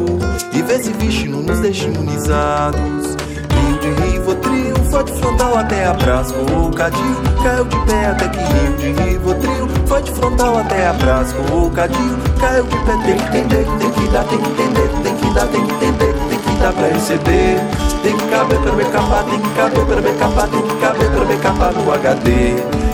E 0.53 0.61
vê 0.63 0.79
se 0.81 1.27
não 1.27 1.43
nos 1.43 1.59
deixa 1.59 1.85
imunizados. 1.85 3.15
Rio 3.53 3.79
de 3.79 4.01
Rivotril, 4.01 4.75
foi 4.89 5.03
de 5.03 5.13
frontal 5.13 5.57
até 5.57 5.85
abraço. 5.85 6.33
O 6.33 6.71
cadinho 6.71 7.21
caiu 7.43 7.65
de 7.65 7.79
pé 7.85 8.05
até 8.07 8.27
que 8.27 8.39
Rio 8.39 8.77
de 8.77 9.03
Rivotril, 9.03 9.67
foi 9.85 10.01
de 10.01 10.11
frontal 10.13 10.57
até 10.57 10.87
a 10.87 10.93
praça 10.95 11.35
o 11.53 11.69
cadinho. 11.69 12.17
Caiu 12.39 12.63
de 12.63 12.77
pé, 12.77 12.97
tem 13.05 13.17
que 13.17 13.37
entender, 13.37 13.65
tem 13.79 13.91
que 13.91 14.07
dar, 14.11 14.23
tem 14.23 14.39
que 14.39 14.49
entender, 14.49 14.89
tem 15.03 15.15
que 15.15 15.33
dar, 15.33 15.47
tem 15.47 15.65
que 15.65 15.73
entender, 15.73 16.14
dar 16.55 16.73
pra 16.73 16.87
receber. 16.87 17.59
Tem 18.03 18.15
que 18.15 18.27
caber 18.27 18.59
pra 18.59 18.85
capar, 18.85 19.23
tem 19.23 19.39
que 19.39 19.49
caber 19.49 19.85
pra 19.85 20.13
capar, 20.13 20.47
tem 20.47 20.61
que 20.61 20.75
caber 20.75 21.09
pra 21.09 21.37
capar 21.37 21.73
no 21.73 21.93
HD. 21.93 22.31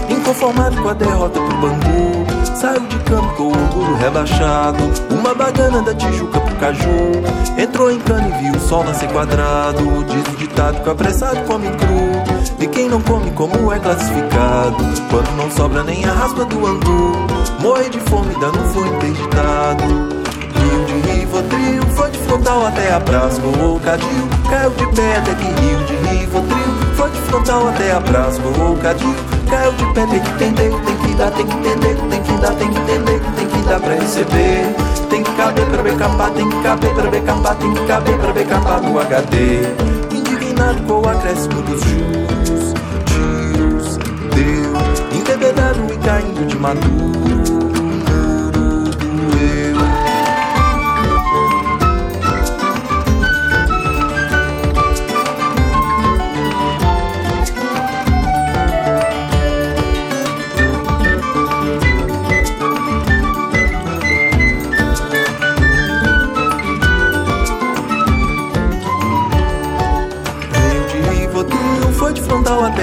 Inconformado 0.09 0.81
com 0.81 0.89
a 0.89 0.93
derrota 0.93 1.39
pro 1.39 1.57
Bangu, 1.57 2.25
saiu 2.55 2.81
de 2.81 2.97
campo 2.99 3.35
com 3.35 3.43
o 3.43 3.47
orgulho 3.47 3.95
rebaixado. 3.95 4.83
Uma 5.09 5.33
bagana 5.33 5.81
da 5.81 5.93
Tijuca 5.93 6.39
pro 6.39 6.55
Caju, 6.55 7.11
entrou 7.57 7.91
em 7.91 7.99
cana 7.99 8.27
e 8.27 8.43
viu 8.43 8.53
o 8.53 8.59
sol 8.59 8.83
nascer 8.83 9.09
quadrado. 9.09 10.03
Diz 10.05 10.33
o 10.33 10.37
ditado 10.37 10.81
que 10.81 10.89
o 10.89 10.91
apressado 10.91 11.39
come 11.47 11.69
cru. 11.71 12.31
E 12.61 12.67
quem 12.67 12.87
não 12.87 13.01
come 13.01 13.31
como 13.31 13.71
é 13.73 13.79
classificado 13.79 14.77
Quando 15.09 15.35
não 15.35 15.49
sobra 15.49 15.83
nem 15.83 16.05
a 16.05 16.13
raspa 16.13 16.45
do 16.45 16.67
angu 16.67 17.13
Morre 17.59 17.89
de 17.89 17.99
fome, 18.01 18.35
dano 18.39 18.63
foi 18.71 18.87
interditado 18.87 19.83
Rio 20.53 20.85
de 20.85 21.11
Rivotril, 21.11 21.80
frontal 22.31 22.65
até 22.65 22.93
a 22.93 22.99
praça 23.01 23.41
o 23.41 23.79
cadil, 23.81 24.07
caiu 24.49 24.69
de 24.69 24.83
até 24.85 25.35
que 25.35 25.61
Rio 25.61 25.83
de 25.83 25.95
Rivotril 25.95 26.95
Foi 26.95 27.09
de 27.09 27.19
frontal 27.23 27.67
até 27.67 27.91
a 27.91 27.99
praça 27.99 28.39
o 28.39 28.77
cadil, 28.77 29.13
caiu 29.49 29.73
de 29.73 29.93
Tem 29.93 30.07
que 30.07 30.29
entender, 30.29 30.71
tem 30.85 30.97
que 30.97 31.13
dar, 31.15 31.31
tem 31.31 31.45
que 31.45 31.57
entender 31.57 31.95
Tem 32.09 32.23
que 32.23 32.31
dar, 32.41 32.55
tem 32.55 32.71
que 32.71 32.79
entender, 32.79 33.21
tem 33.35 33.47
que 33.47 33.67
dar 33.67 33.79
pra 33.81 33.95
receber. 33.95 34.75
Tem 35.09 35.23
que 35.23 35.31
caber 35.33 35.65
pra 35.65 35.93
capar, 35.95 36.31
tem 36.31 36.49
que 36.49 36.63
caber 36.63 36.93
pra 36.93 37.21
capar 37.21 37.55
Tem 37.55 37.73
que 37.73 37.85
caber 37.85 38.17
pra 38.17 38.43
capar 38.45 38.81
no 38.81 38.99
HD 38.99 39.37
Indignado 40.15 40.81
com 40.83 41.01
o 41.01 41.09
acréscimo 41.09 41.61
dos 41.63 41.81
juros 41.81 42.71
embebedado 45.13 45.93
e 45.93 45.97
caindo 45.97 46.47
de 46.47 46.57
maduro. 46.57 47.20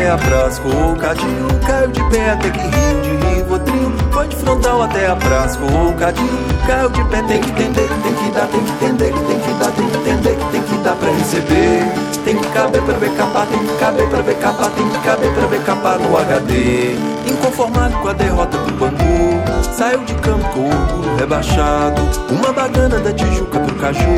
Até 0.08 0.10
a 0.10 0.18
praça 0.18 0.60
com 0.62 0.92
o 0.92 0.96
cadinho 0.96 1.48
Caiu 1.66 1.88
de 1.88 2.04
pé 2.10 2.30
até 2.30 2.50
que 2.50 2.60
rio 2.60 3.00
de 3.02 3.26
Rivotril 3.26 3.92
Foi 4.10 4.28
de 4.28 4.36
frontal 4.36 4.82
até 4.82 5.06
a 5.06 5.16
praça 5.16 5.58
com 5.58 5.88
o 5.88 5.92
cadinho 5.94 6.38
Caiu 6.66 6.88
de 6.90 7.04
pé, 7.04 7.22
tem 7.22 7.40
que 7.40 7.50
entender, 7.50 7.88
tem 8.02 8.14
que 8.14 8.30
dar, 8.30 8.46
tem 8.46 8.60
que 8.60 8.72
entender 8.72 9.12
Tem 9.12 9.40
que 9.40 9.52
dar, 9.58 9.70
tem 9.72 9.88
que 9.88 9.96
entender, 9.98 10.38
tem 10.50 10.62
que 10.62 10.78
dar 10.78 10.96
pra 10.96 11.10
receber 11.10 11.82
Tem 12.24 12.36
que 12.38 12.48
caber 12.48 12.82
pra 12.82 12.94
ver 12.94 13.10
capar, 13.16 13.46
tem 13.46 13.58
que 13.58 13.78
caber 13.78 14.08
pra 14.08 14.22
ver 14.22 14.36
capar 14.36 14.70
Tem 14.70 14.88
que 14.88 14.98
caber 14.98 15.34
pra 15.34 15.46
ver 15.46 15.64
capar 15.64 15.98
no 15.98 16.16
HD 16.16 16.94
Inconformado 17.26 17.94
com 17.98 18.08
a 18.08 18.12
derrota 18.14 18.56
do 18.56 18.72
Bangu 18.72 19.74
Saiu 19.76 20.04
de 20.04 20.14
campo 20.14 20.48
com 20.54 20.60
o 20.60 20.68
orgulho 20.68 21.16
rebaixado 21.16 22.00
Uma 22.30 22.52
bagana 22.52 22.98
da 22.98 23.12
Tijuca 23.12 23.60
pro 23.60 23.74
Caju 23.74 24.08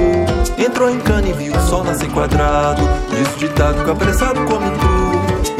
Entrou 0.57 0.91
em 0.91 1.01
cana 1.01 1.27
e 1.27 1.33
viu 1.33 1.53
o 1.53 1.61
sol 1.61 1.83
nascer 1.83 2.09
quadrado 2.11 2.83
Diz 3.11 3.35
o 3.35 3.39
ditado 3.39 3.85
que 3.85 3.91
apressado 3.91 4.41
cru 4.47 4.61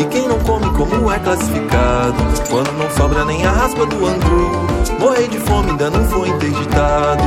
e 0.01 0.05
quem 0.07 0.27
não 0.27 0.39
come 0.41 0.67
como 0.71 1.13
é 1.13 1.19
classificado? 1.19 2.15
Quando 2.49 2.73
não 2.73 2.91
sobra 2.91 3.25
nem 3.25 3.45
a 3.45 3.51
raspa 3.51 3.85
do 3.85 4.07
angu 4.07 4.67
Morrer 4.99 5.29
de 5.29 5.39
fome 5.41 5.71
ainda 5.71 5.91
não 5.91 6.05
foi 6.09 6.29
interditado. 6.29 7.23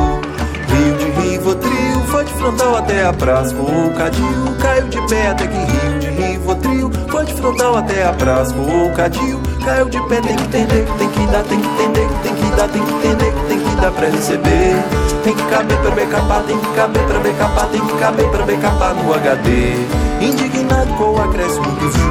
Rio 0.67 0.97
de 0.97 1.21
Rivotril 1.21 2.01
foi 2.07 2.25
de 2.25 2.33
frontal 2.33 2.77
até 2.77 3.05
a 3.05 3.13
praça 3.13 3.53
com 3.53 3.88
o 3.88 3.93
cadil 3.93 4.57
Caiu 4.59 4.88
de 4.88 5.07
pé 5.07 5.27
até 5.27 5.47
que 5.47 5.55
Rio 5.55 5.99
de 5.99 6.07
Rivotril 6.09 6.91
Foi 7.09 7.25
de 7.25 7.33
frontal 7.33 7.77
até 7.77 8.05
a 8.07 8.13
praça 8.13 8.53
com 8.53 8.88
o 8.88 8.91
cadil 8.93 9.39
Caiu 9.63 9.89
de 9.89 10.01
pé, 10.07 10.21
tem 10.21 10.36
que 10.36 10.43
entender, 10.43 10.88
tem 10.97 11.09
que 11.09 11.27
dar, 11.27 11.43
tem 11.43 11.62
que 11.62 11.67
entender 11.67 12.09
Tem 12.23 12.36
que 12.36 12.55
dar, 12.55 12.67
tem 12.69 12.83
que 12.83 12.93
entender, 12.93 13.33
tem 13.47 13.59
que 13.59 13.75
dar 13.75 13.91
pra 13.91 14.07
receber. 14.07 14.75
Tem 15.23 15.33
que 15.33 15.43
caber 15.43 15.77
pra 15.77 16.05
capar, 16.07 16.43
tem 16.43 16.57
que 16.57 16.73
caber 16.73 17.03
pra 17.03 17.33
capar 17.33 17.67
Tem 17.67 17.81
que 17.81 17.97
caber 17.97 18.29
pra 18.29 18.57
capar 18.57 18.95
no 18.95 19.13
HD 19.13 19.75
Indignado 20.19 20.93
com 20.95 21.12
o 21.12 21.21
acréscimo 21.21 21.71
dos 21.75 22.02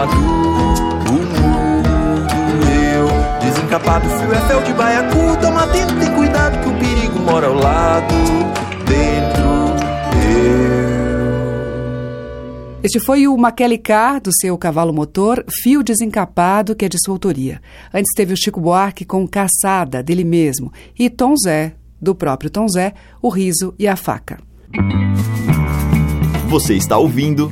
maduro. 0.00 0.30
O 1.08 1.12
mundo 1.12 1.90
eu, 2.94 3.06
desencapado, 3.40 4.08
fio 4.08 4.32
é 4.32 4.40
fel 4.46 4.62
de 4.62 4.72
baiacu. 4.72 5.36
Toma 5.40 5.64
atento, 5.64 5.98
tem 5.98 6.14
cuidado 6.14 6.62
que 6.62 6.68
o 6.68 6.78
perigo 6.78 7.18
mora 7.20 7.48
ao 7.48 7.54
lado. 7.54 8.14
Dentro 8.86 9.50
eu. 10.24 11.20
Este 12.82 12.98
foi 12.98 13.28
o 13.28 13.36
Maquele 13.36 13.76
K, 13.76 14.20
do 14.20 14.30
seu 14.34 14.56
cavalo 14.56 14.92
motor, 14.92 15.44
Fio 15.62 15.82
Desencapado, 15.82 16.74
que 16.74 16.86
é 16.86 16.88
de 16.88 16.96
sua 17.04 17.14
autoria. 17.14 17.60
Antes 17.92 18.14
teve 18.16 18.32
o 18.32 18.36
Chico 18.36 18.60
Buarque 18.60 19.04
com 19.04 19.28
Caçada, 19.28 20.02
dele 20.02 20.24
mesmo, 20.24 20.72
e 20.98 21.10
Tom 21.10 21.34
Zé, 21.36 21.74
do 22.00 22.14
próprio 22.14 22.48
Tom 22.48 22.66
Zé, 22.68 22.94
O 23.20 23.28
Riso 23.28 23.74
e 23.78 23.86
a 23.86 23.96
Faca. 23.96 24.38
Você 26.48 26.74
está 26.74 26.96
ouvindo 26.96 27.50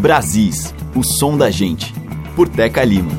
Brasis, 0.00 0.74
o 0.94 1.02
som 1.02 1.36
da 1.36 1.50
gente, 1.50 1.92
por 2.34 2.48
Teca 2.48 2.82
Lima. 2.82 3.10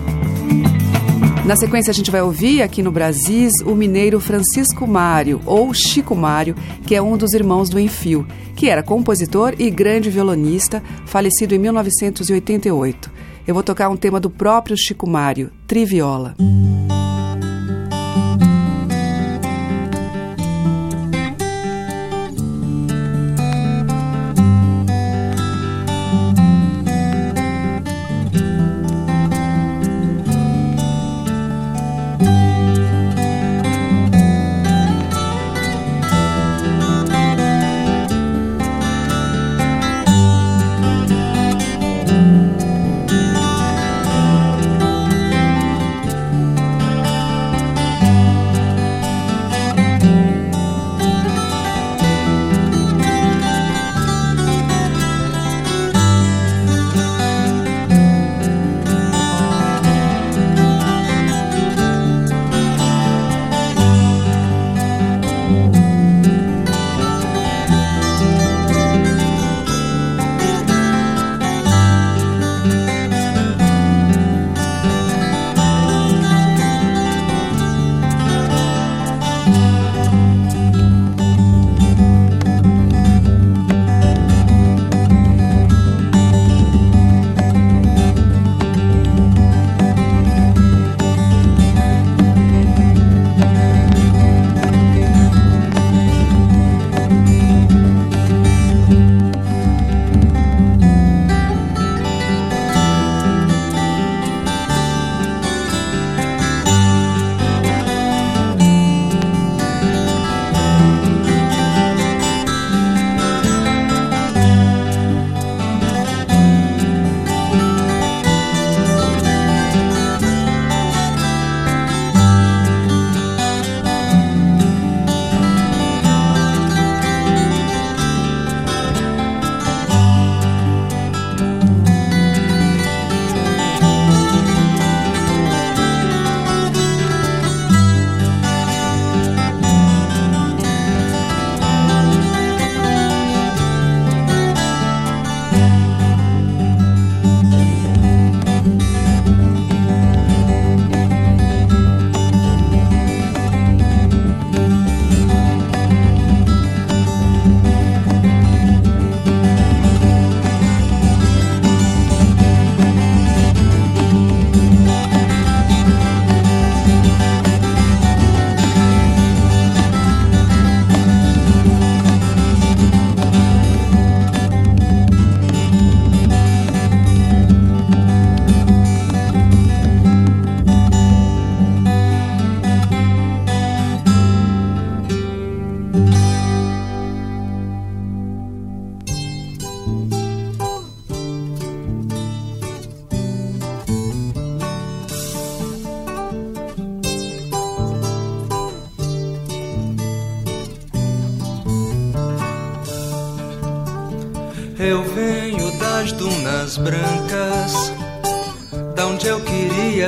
Na 1.46 1.56
sequência, 1.56 1.92
a 1.92 1.94
gente 1.94 2.10
vai 2.10 2.24
ouvir 2.24 2.64
aqui 2.64 2.82
no 2.82 2.92
Brasis 2.92 3.54
o 3.64 3.76
mineiro 3.76 4.20
Francisco 4.20 4.88
Mário, 4.88 5.40
ou 5.46 5.72
Chico 5.76 6.16
Mário, 6.16 6.56
que 6.88 6.96
é 6.96 7.02
um 7.02 7.16
dos 7.16 7.34
irmãos 7.34 7.70
do 7.70 7.80
Enfio, 7.80 8.26
que 8.56 8.68
era 8.68 8.82
compositor 8.82 9.54
e 9.60 9.70
grande 9.70 10.10
violonista, 10.10 10.82
falecido 11.06 11.54
em 11.54 11.60
1988. 11.60 13.12
Eu 13.46 13.54
vou 13.54 13.62
tocar 13.62 13.88
um 13.88 13.96
tema 13.96 14.20
do 14.20 14.32
próprio 14.32 14.76
Chico 14.76 15.08
Mário, 15.08 15.52
Triviola. 15.68 16.34
Música 16.40 16.91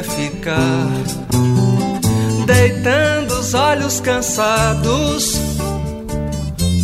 ficar, 0.04 0.88
deitando 2.46 3.40
os 3.40 3.54
olhos 3.54 4.00
cansados, 4.00 5.40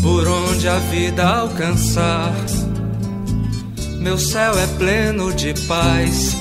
por 0.01 0.27
onde 0.27 0.67
a 0.67 0.77
vida 0.77 1.27
alcançar. 1.27 2.33
Meu 3.99 4.17
céu 4.17 4.57
é 4.57 4.67
pleno 4.77 5.33
de 5.33 5.53
paz, 5.67 6.35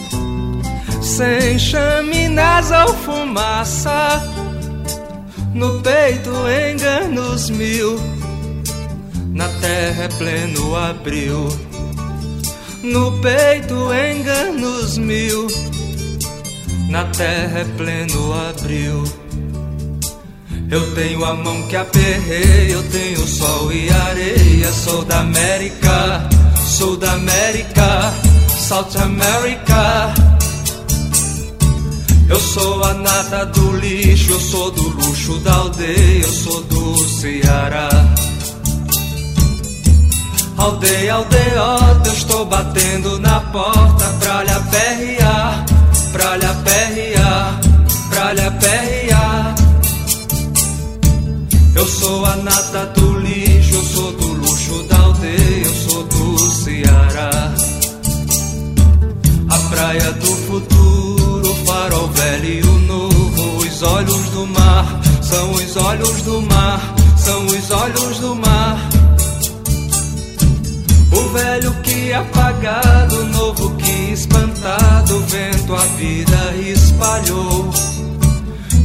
sem 1.03 1.59
chaminés 1.59 2.71
ou 2.71 2.95
fumaça, 2.95 4.23
no 5.53 5.81
peito 5.81 6.31
enganos 6.71 7.51
mil 7.51 7.99
na 9.39 9.49
terra 9.61 10.05
é 10.05 10.09
pleno 10.09 10.75
abril, 10.75 11.49
no 12.83 13.13
peito 13.21 13.73
enganos 13.95 14.99
mil, 14.99 15.47
na 16.89 17.05
terra 17.05 17.61
é 17.61 17.65
pleno 17.77 18.33
abril. 18.51 19.05
Eu 20.71 20.95
tenho 20.95 21.25
a 21.25 21.35
mão 21.35 21.63
que 21.63 21.77
aperrei, 21.77 22.75
eu 22.75 22.83
tenho 22.91 23.27
sol 23.27 23.73
e 23.73 23.89
areia. 23.91 24.73
Sou 24.73 25.05
da 25.05 25.21
América, 25.21 26.29
sou 26.57 26.97
da 26.97 27.13
América, 27.13 28.13
South 28.49 28.97
America. 29.03 30.15
Eu 32.29 32.39
sou 32.39 32.85
a 32.85 32.93
nata 32.93 33.47
do 33.47 33.77
lixo, 33.77 34.33
eu 34.33 34.41
sou 34.41 34.71
do 34.71 34.89
luxo 34.91 35.39
da 35.39 35.55
aldeia, 35.55 36.23
eu 36.23 36.33
sou 36.33 36.63
do 36.65 37.09
Ceará. 37.09 37.89
Aldeia, 40.59 41.15
aldeota, 41.15 42.09
eu 42.09 42.13
estou 42.13 42.45
batendo 42.45 43.19
na 43.21 43.41
porta 43.41 44.05
pra 44.21 44.45
lhe 44.45 44.51
aperrear, 44.51 45.65
pra 46.13 46.37
lhe 46.37 46.47
aperrear, 46.47 47.61
pra 48.11 48.33
lhe 48.33 48.41
aperrear. 48.41 49.55
Eu 51.75 51.87
sou 51.87 52.25
a 52.25 52.37
nata 52.37 52.87
do 52.87 53.19
lixo, 53.21 53.75
eu 53.75 53.83
sou 53.85 54.13
do 54.13 54.27
luxo 54.33 54.83
da 54.85 54.99
aldeia, 54.99 55.65
eu 55.65 55.75
sou 55.75 56.03
do 56.05 56.39
Ceará. 56.51 57.55
A 59.49 59.59
praia 59.71 60.13
do 60.13 60.27
futuro, 60.27 61.51
o 61.51 61.67
farol 61.67 62.09
velho 62.09 62.47
e 62.47 62.63
o 62.63 62.79
novo, 62.81 63.59
os 63.59 63.83
olhos 63.83 64.29
do 64.31 64.47
mar, 64.47 65.01
são 65.23 65.53
os 65.53 65.77
olhos 65.77 66.23
do 66.23 66.43
mar, 66.43 66.95
são 67.17 67.47
os 67.47 67.71
olhos 67.71 68.19
do 68.19 68.35
mar. 68.35 68.89
O 71.13 71.29
velho 71.31 71.73
que 71.83 72.13
apagado, 72.13 73.08
vida 75.99 76.55
espalhou. 76.57 77.71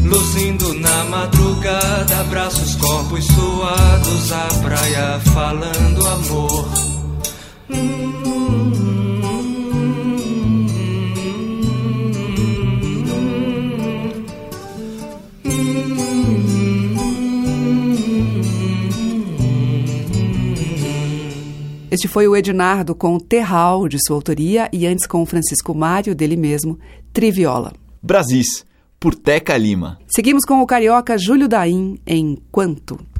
Luzindo 0.04 0.74
na 0.74 1.06
madrugada, 1.06 2.24
braços, 2.26 2.76
corpos 2.76 3.26
suados, 3.26 4.32
a 4.32 4.48
praia 4.62 5.20
falando 5.34 6.08
amor. 6.08 6.94
Este 21.94 22.08
foi 22.08 22.28
o 22.28 22.36
Ednardo 22.36 22.96
com 22.96 23.20
Terral, 23.20 23.88
de 23.88 24.00
sua 24.04 24.16
autoria, 24.16 24.68
e 24.74 24.88
antes 24.88 25.06
com 25.06 25.22
o 25.22 25.28
Francisco 25.28 25.76
Mário, 25.76 26.16
dele 26.16 26.36
mesmo, 26.36 26.80
Triviola. 27.14 27.72
Brasis, 28.02 28.66
por 29.00 29.14
Teca 29.14 29.56
Lima. 29.56 30.00
Seguimos 30.08 30.44
com 30.46 30.62
o 30.62 30.66
carioca 30.66 31.16
Júlio 31.16 31.48
Daim, 31.48 32.00
em 32.08 32.42
Quanto. 32.52 33.13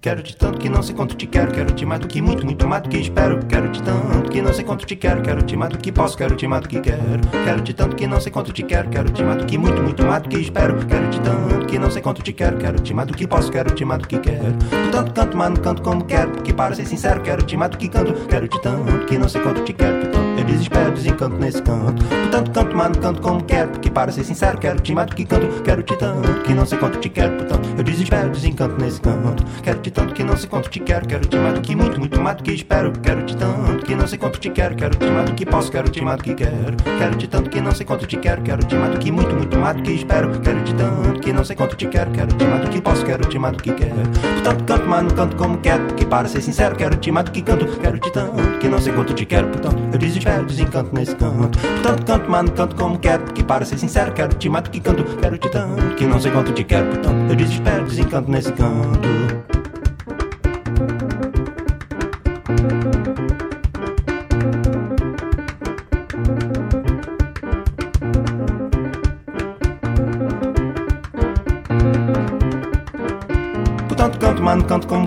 Quero 0.00 0.22
te 0.22 0.36
tanto 0.36 0.60
que 0.60 0.68
não 0.68 0.80
sei 0.80 0.94
quanto 0.94 1.16
te 1.16 1.26
quero, 1.26 1.50
quero 1.50 1.72
te 1.72 1.84
mais 1.84 2.00
do 2.00 2.06
que 2.06 2.22
muito, 2.22 2.44
muito 2.44 2.68
mais 2.68 2.84
do 2.84 2.88
que 2.88 2.98
espero. 2.98 3.44
Quero 3.46 3.68
te 3.72 3.82
tanto 3.82 4.30
que 4.30 4.40
não 4.40 4.54
sei 4.54 4.62
quanto 4.64 4.86
te 4.86 4.94
quero, 4.94 5.20
quero 5.22 5.42
te 5.42 5.56
mais 5.56 5.72
do 5.72 5.78
que 5.78 5.90
posso, 5.90 6.16
quero 6.16 6.36
te 6.36 6.46
mais 6.46 6.62
do 6.62 6.68
que 6.68 6.80
quero. 6.80 7.02
Quero 7.44 7.60
te 7.62 7.74
tanto 7.74 7.96
que 7.96 8.06
não 8.06 8.20
sei 8.20 8.30
quanto 8.30 8.52
te 8.52 8.62
quero, 8.62 8.88
quero 8.90 9.10
te 9.10 9.24
mais 9.24 9.38
do 9.38 9.46
que 9.46 9.58
muito, 9.58 9.82
muito 9.82 10.04
mais 10.04 10.22
do 10.22 10.28
que 10.28 10.38
espero. 10.38 10.86
Quero 10.86 11.10
te 11.10 11.20
tanto 11.20 11.66
que 11.66 11.78
não 11.80 11.90
sei 11.90 12.00
quanto 12.00 12.22
te 12.22 12.32
quero, 12.32 12.56
quero 12.58 12.80
te 12.80 12.94
mais 12.94 13.08
do 13.08 13.14
que 13.14 13.26
posso, 13.26 13.50
quero 13.50 13.74
te 13.74 13.84
mais 13.84 14.00
do 14.00 14.06
que 14.06 14.20
quero. 14.20 14.52
Tu 14.52 14.90
tanto 14.92 15.12
canto, 15.12 15.36
mas 15.36 15.50
não 15.50 15.56
canto 15.56 15.82
como 15.82 16.04
quero, 16.04 16.30
porque 16.30 16.52
para 16.52 16.76
ser 16.76 16.86
sincero, 16.86 17.20
quero 17.20 17.42
te 17.42 17.56
mais 17.56 17.72
do 17.72 17.76
que 17.76 17.88
canto. 17.88 18.12
Quero 18.28 18.46
te 18.46 18.60
tanto 18.60 19.04
que 19.04 19.18
não 19.18 19.28
sei 19.28 19.40
quanto 19.40 19.64
te 19.64 19.72
quero, 19.72 20.00
tanto 20.12 20.16
eu 20.16 20.27
desespero, 20.48 20.92
desencanto 20.92 21.36
nesse 21.36 21.62
canto. 21.62 22.04
Tu 22.04 22.30
tanto 22.30 22.50
canto, 22.50 22.76
mas 22.76 22.88
não 22.88 23.00
canto 23.00 23.22
como 23.22 23.44
quero, 23.44 23.70
porque 23.70 23.90
para 23.90 24.10
ser 24.10 24.24
sincero, 24.24 24.58
quero 24.58 24.80
te 24.80 24.94
mais 24.94 25.08
do 25.08 25.16
que 25.16 25.24
canto. 25.24 25.46
Quero 25.62 25.82
te 25.82 25.96
tanto 25.96 26.42
que 26.42 26.54
não 26.54 26.66
sei 26.66 26.78
quanto 26.78 26.98
te 26.98 27.08
quero, 27.08 27.36
portanto 27.36 27.68
eu 27.76 27.84
desespero, 27.84 28.30
desencanto 28.30 28.80
nesse 28.80 29.00
canto. 29.00 29.44
Quero 29.62 29.78
te 29.80 29.90
tanto 29.90 30.14
que 30.14 30.24
não 30.24 30.36
sei 30.36 30.48
quanto 30.48 30.70
te 30.70 30.80
quero, 30.80 31.06
quero 31.06 31.26
te 31.26 31.36
mais 31.36 31.54
do 31.54 31.60
que 31.60 31.76
muito, 31.76 31.98
muito 31.98 32.20
mais 32.20 32.36
do 32.36 32.42
que 32.42 32.52
espero. 32.52 32.92
Quero 33.02 33.22
te 33.22 33.36
tanto 33.36 33.84
que 33.84 33.94
não 33.94 34.06
sei 34.06 34.18
quanto 34.18 34.38
te 34.38 34.50
quero, 34.50 34.74
quero 34.74 34.96
te 34.96 35.06
mais 35.06 35.30
do 35.30 35.34
que 35.34 35.46
posso, 35.46 35.70
quero 35.70 35.88
te 35.88 36.00
mais 36.02 36.18
do 36.18 36.24
que 36.24 36.34
quero. 36.34 36.76
Quero 36.98 37.16
te 37.16 37.28
tanto 37.28 37.50
que 37.50 37.60
não 37.60 37.72
sei 37.72 37.86
quanto 37.86 38.06
te 38.06 38.16
quero, 38.16 38.42
quero 38.42 38.64
te 38.64 38.74
mais 38.74 38.92
do 38.92 38.98
que 38.98 39.12
muito, 39.12 39.34
muito 39.34 39.58
mais 39.58 39.76
do 39.76 39.82
que 39.82 39.92
espero. 39.92 40.40
Quero 40.40 40.62
te 40.64 40.74
tanto 40.74 41.20
que 41.20 41.32
não 41.32 41.44
sei 41.44 41.56
quanto 41.56 41.76
te 41.76 41.86
quero, 41.86 42.10
quero 42.10 42.28
te 42.34 42.44
mais 42.44 42.62
do 42.62 42.70
que 42.70 42.80
posso, 42.80 43.04
quero 43.04 43.24
te 43.28 43.38
mais 43.38 43.56
do 43.56 43.62
que 43.62 43.72
quero. 43.72 43.94
Tu 44.36 44.42
tanto 44.42 44.64
canto, 44.64 44.86
mas 44.86 45.02
não 45.02 45.10
canto 45.10 45.36
como 45.36 45.58
quero, 45.58 45.84
porque 45.84 46.06
para 46.06 46.28
ser 46.28 46.40
sincero, 46.40 46.74
quero 46.76 46.96
te 46.96 47.10
mais 47.10 47.26
do 47.26 47.32
que 47.32 47.42
canto. 47.42 47.66
Quero 47.66 47.98
te 47.98 48.10
tanto 48.10 48.58
que 48.58 48.68
não 48.68 48.78
sei 48.78 48.92
quanto 48.92 49.12
te 49.14 49.26
quero, 49.26 49.48
portanto 49.48 49.78
eu 49.92 49.98
desespero, 49.98 50.37
desencanto 50.46 50.94
nesse 50.94 51.14
canto. 51.16 51.58
Tu 51.58 51.82
tanto 51.82 52.04
canto, 52.06 52.30
mas 52.30 52.44
não 52.44 52.52
canto 52.54 52.76
como 52.76 52.98
quero, 52.98 53.24
porque 53.24 53.42
para 53.42 53.64
ser 53.64 53.78
sincero, 53.78 54.12
quero 54.12 54.34
te 54.34 54.48
mais 54.48 54.64
do 54.64 54.70
que 54.70 54.80
canto. 54.80 55.04
Quero 55.04 55.38
te 55.38 55.48
tanto 55.50 55.94
que 55.96 56.06
não 56.06 56.20
sei 56.20 56.30
quanto 56.30 56.52
te 56.52 56.64
quero, 56.64 56.86
portanto 56.86 57.30
eu 57.30 57.36
desespero, 57.36 57.84
desencanto 57.84 58.30
nesse 58.30 58.52
canto. 58.52 59.37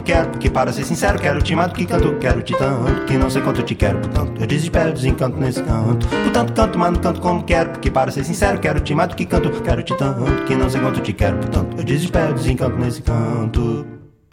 Quero. 0.01 0.29
Porque 0.29 0.49
para 0.49 0.71
ser 0.73 0.83
sincero, 0.83 1.19
quero 1.19 1.41
te 1.41 1.55
mais 1.55 1.69
do 1.69 1.75
que 1.75 1.85
canto. 1.85 2.15
Quero 2.19 2.41
te 2.41 2.57
tanto, 2.57 3.05
que 3.05 3.17
não 3.17 3.29
sei 3.29 3.41
quanto 3.41 3.63
te 3.63 3.75
quero. 3.75 3.99
Portanto, 3.99 4.41
eu 4.41 4.47
desespero, 4.47 4.93
desencanto 4.93 5.37
nesse 5.37 5.61
canto. 5.63 6.07
Portanto, 6.07 6.53
canto, 6.53 6.79
mas 6.79 6.91
não 6.93 7.01
canto 7.01 7.21
como 7.21 7.43
quero. 7.43 7.69
Porque 7.71 7.91
para 7.91 8.11
ser 8.11 8.23
sincero, 8.23 8.59
quero 8.59 8.79
te 8.79 8.93
mais 8.93 9.09
do 9.09 9.15
que 9.15 9.25
canto. 9.25 9.49
Quero 9.61 9.83
te 9.83 9.95
tanto, 9.97 10.43
que 10.45 10.55
não 10.55 10.69
sei 10.69 10.81
quanto 10.81 11.01
te 11.01 11.13
quero. 11.13 11.37
Portanto, 11.37 11.77
eu 11.77 11.83
desespero, 11.83 12.33
desencanto 12.33 12.77
nesse 12.77 13.01
canto. 13.01 13.85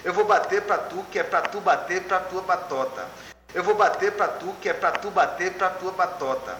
Eu 0.04 0.14
vou 0.14 0.24
bater 0.24 0.62
pra 0.62 0.78
tu, 0.78 1.04
que 1.10 1.18
é 1.18 1.22
pra 1.22 1.42
tu 1.42 1.60
bater 1.60 2.02
pra 2.02 2.20
tua 2.20 2.42
batota. 2.42 3.04
Eu 3.54 3.64
vou 3.64 3.74
bater 3.74 4.12
pra 4.12 4.28
tu, 4.28 4.46
que 4.60 4.68
é 4.68 4.74
pra 4.74 4.92
tu 4.92 5.10
bater 5.10 5.52
pra 5.52 5.70
tua 5.70 5.92
batota. 5.92 6.54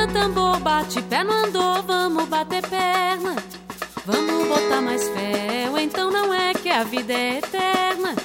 Tanta 0.00 0.14
tambor, 0.14 0.58
bate 0.60 1.02
pé 1.02 1.22
no 1.22 1.30
andor, 1.30 1.82
vamos 1.82 2.24
bater 2.24 2.62
perna. 2.66 3.36
Vamos 4.06 4.48
botar 4.48 4.80
mais 4.80 5.06
fé, 5.10 5.68
ou 5.70 5.78
então 5.78 6.10
não 6.10 6.32
é 6.32 6.54
que 6.54 6.70
a 6.70 6.84
vida 6.84 7.12
é 7.12 7.36
eterna. 7.36 8.16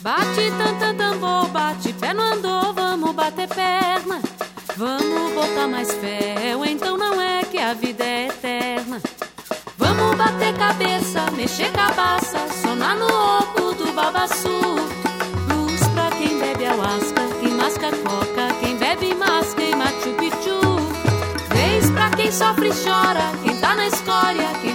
Bate 0.00 0.50
tanta 0.56 0.94
tambor, 0.94 1.46
bate 1.48 1.92
pé 1.92 2.14
no 2.14 2.22
andor, 2.22 2.72
vamos 2.72 3.14
bater 3.14 3.46
perna. 3.46 4.22
Vamos 4.74 5.34
botar 5.34 5.68
mais 5.68 5.92
fé, 5.92 6.56
ou 6.56 6.64
então 6.64 6.96
não 6.96 7.20
é 7.20 7.44
que 7.44 7.58
a 7.58 7.74
vida 7.74 8.04
é 8.04 8.28
eterna. 8.28 8.98
Vamos 9.76 10.16
bater 10.16 10.56
cabeça, 10.56 11.30
mexer 11.32 11.70
cabaça, 11.72 12.38
sonar 12.62 12.96
no 12.96 13.04
oco 13.04 13.74
do 13.74 13.92
babaçu. 13.92 14.48
Luz 14.48 15.88
pra 15.88 16.10
quem 16.16 16.38
bebe 16.38 16.64
ayahuasca, 16.64 17.20
quem 17.38 17.50
masca 17.50 17.90
coca, 17.90 18.27
quem 22.28 22.36
sofre 22.36 22.68
chora, 22.68 23.32
quem 23.42 23.56
tá 23.56 23.74
na 23.74 23.86
escória, 23.86 24.52
quem 24.60 24.74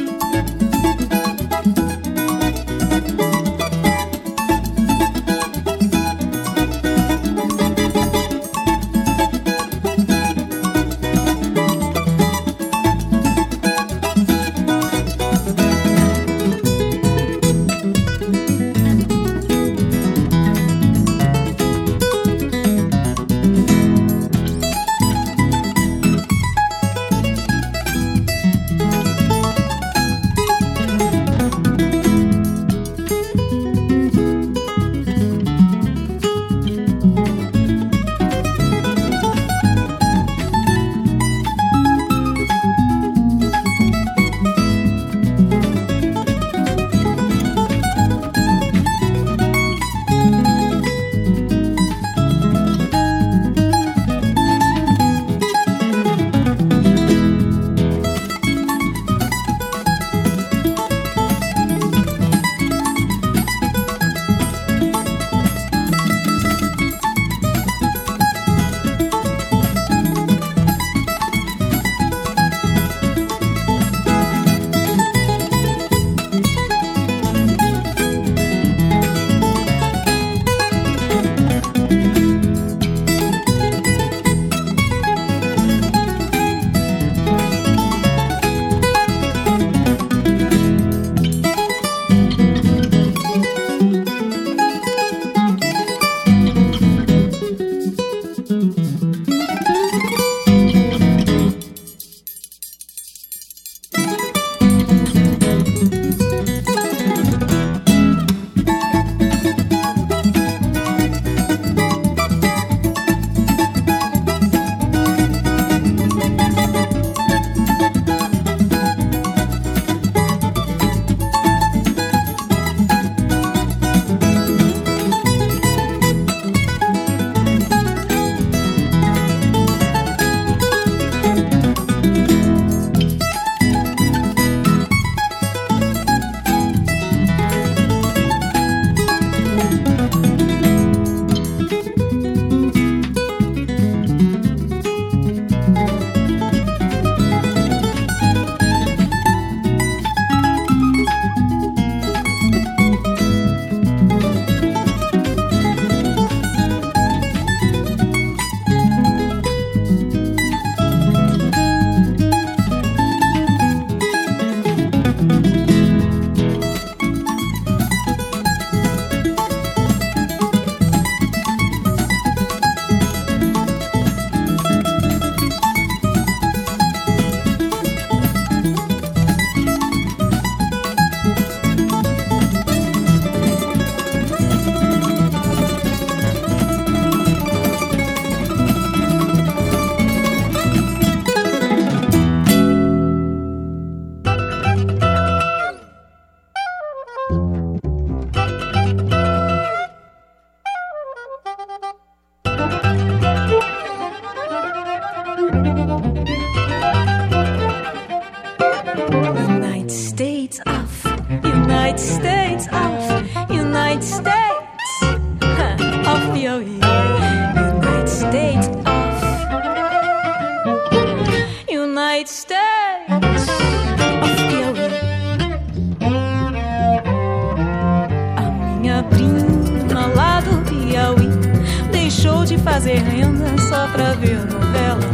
Fazer 232.71 232.99
renda 232.99 233.57
só 233.67 233.85
pra 233.89 234.13
ver 234.13 234.45
novela. 234.45 235.10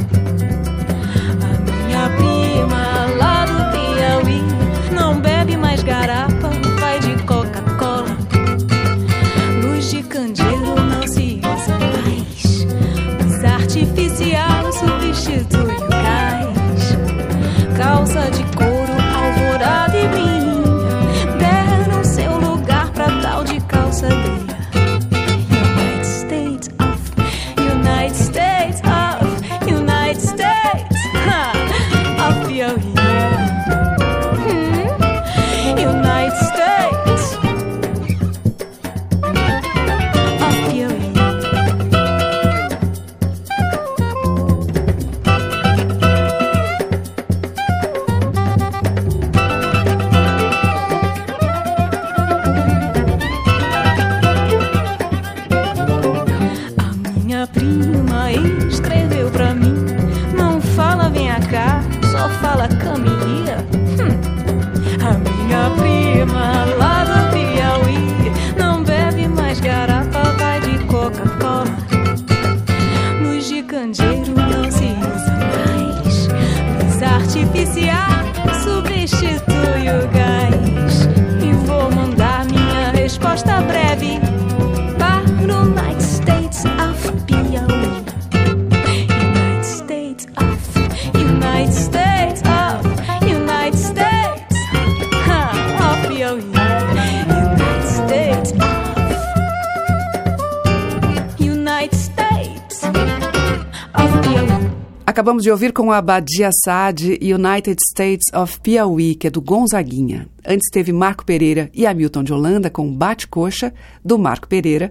Acabamos 105.27 105.43
de 105.43 105.51
ouvir 105.51 105.73
com 105.73 105.91
a 105.91 106.01
Badia 106.01 106.49
Sad 106.63 107.03
United 107.21 107.75
States 107.91 108.33
of 108.33 108.61
Piauí, 108.61 109.13
que 109.13 109.27
é 109.27 109.29
do 109.29 109.41
Gonzaguinha. 109.41 110.25
Antes 110.47 110.69
teve 110.71 110.93
Marco 110.93 111.25
Pereira 111.25 111.69
e 111.73 111.85
Hamilton 111.85 112.23
de 112.23 112.31
Holanda 112.31 112.69
com 112.69 112.89
Bate-Coxa, 112.89 113.73
do 114.05 114.17
Marco 114.17 114.47
Pereira. 114.47 114.89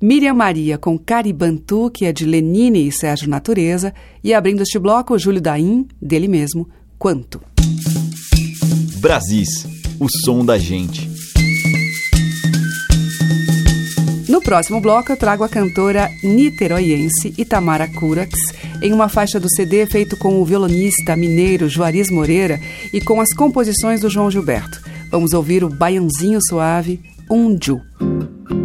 Miriam 0.00 0.32
Maria 0.32 0.78
com 0.78 0.98
Caribantu, 0.98 1.90
que 1.90 2.06
é 2.06 2.14
de 2.14 2.24
Lenine 2.24 2.88
e 2.88 2.90
Sérgio 2.90 3.28
Natureza. 3.28 3.92
E 4.24 4.32
abrindo 4.32 4.62
este 4.62 4.78
bloco, 4.78 5.18
Júlio 5.18 5.42
Daim, 5.42 5.86
dele 6.00 6.28
mesmo, 6.28 6.66
Quanto. 6.98 7.42
Brasis, 9.00 9.66
o 10.00 10.08
som 10.24 10.46
da 10.46 10.56
gente. 10.56 11.13
No 14.34 14.42
próximo 14.42 14.80
bloco, 14.80 15.12
eu 15.12 15.16
trago 15.16 15.44
a 15.44 15.48
cantora 15.48 16.10
niteroiense 16.20 17.32
Itamara 17.38 17.86
Curax 17.86 18.34
em 18.82 18.92
uma 18.92 19.08
faixa 19.08 19.38
do 19.38 19.48
CD 19.48 19.86
feito 19.86 20.16
com 20.16 20.42
o 20.42 20.44
violonista 20.44 21.14
mineiro 21.14 21.68
Juarez 21.68 22.10
Moreira 22.10 22.58
e 22.92 23.00
com 23.00 23.20
as 23.20 23.32
composições 23.32 24.00
do 24.00 24.10
João 24.10 24.32
Gilberto. 24.32 24.82
Vamos 25.08 25.34
ouvir 25.34 25.62
o 25.62 25.68
Baiãozinho 25.68 26.40
Suave, 26.48 27.00
Unju. 27.30 27.80
Choo. 28.00 28.63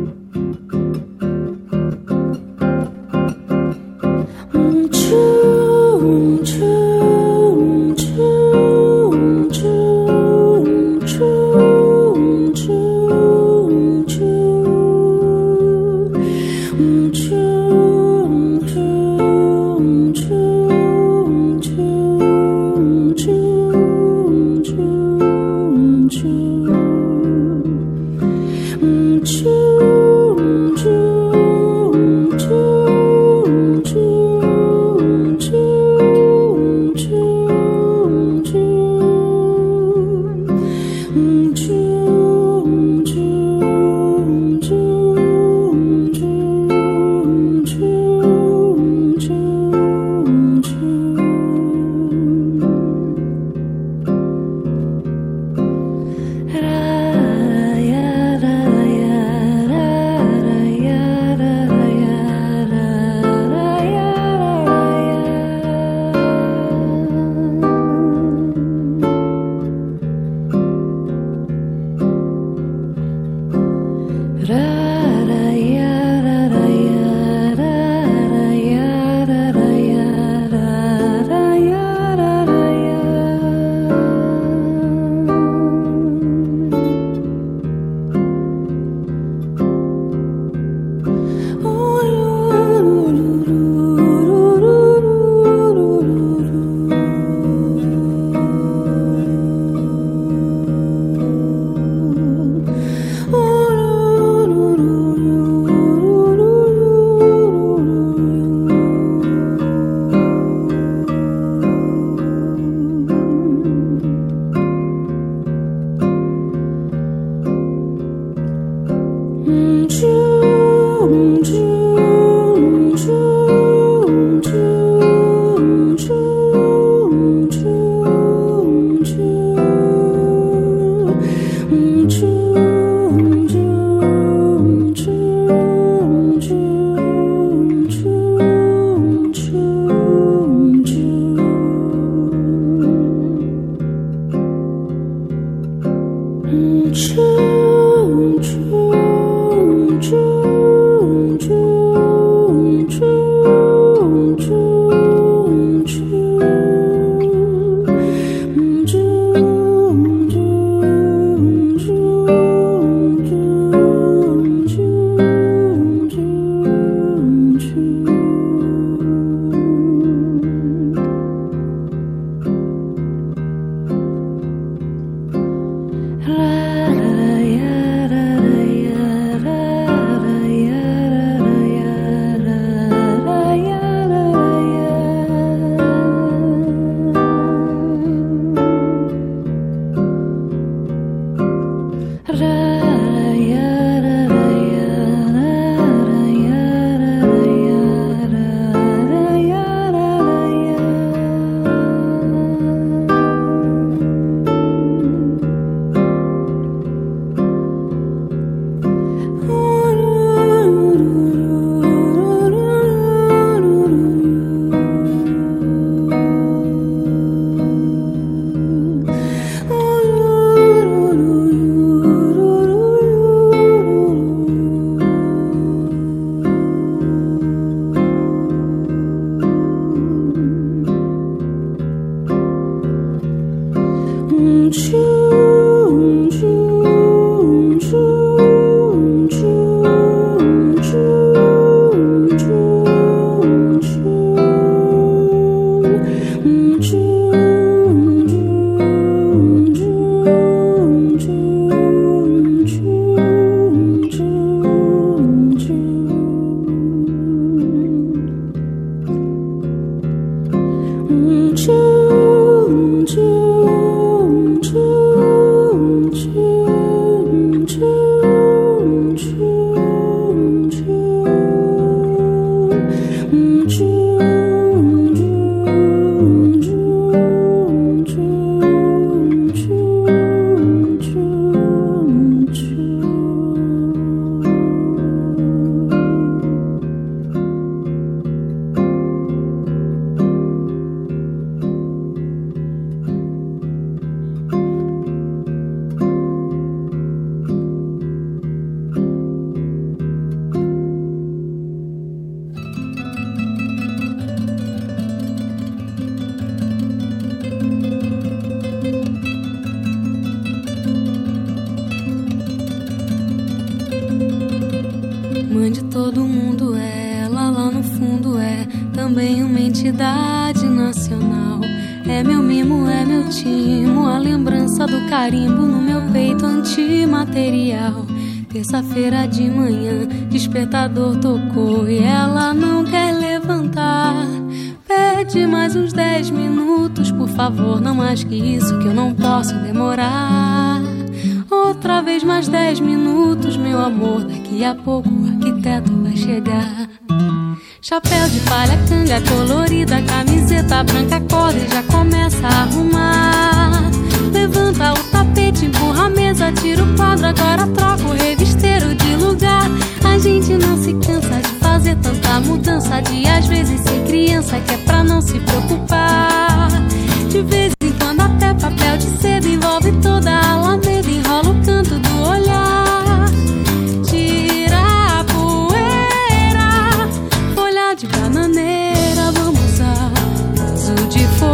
Vez 367.50 367.74
em 367.82 367.92
quando 367.94 368.22
até 368.22 368.54
papel 368.54 368.98
de 368.98 369.08
seda 369.22 369.48
envolve 369.48 369.92
toda 370.02 370.32
a 370.32 370.52
alameda, 370.54 371.10
enrola 371.10 371.50
o 371.50 371.66
canto 371.66 372.00
do 372.00 372.22
olhar. 372.30 372.80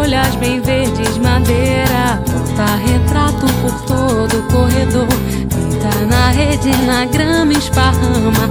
folhas 0.06 0.36
bem 0.36 0.62
verdes, 0.62 1.18
madeira. 1.18 2.22
Porta 2.26 2.76
retrato 2.76 3.46
por 3.62 3.82
todo 3.86 4.40
o 4.40 4.44
corredor. 4.52 5.08
Pinta 5.50 6.06
na 6.06 6.30
rede, 6.30 6.70
na 6.86 7.06
grama, 7.06 7.54
esparrama 7.54 8.50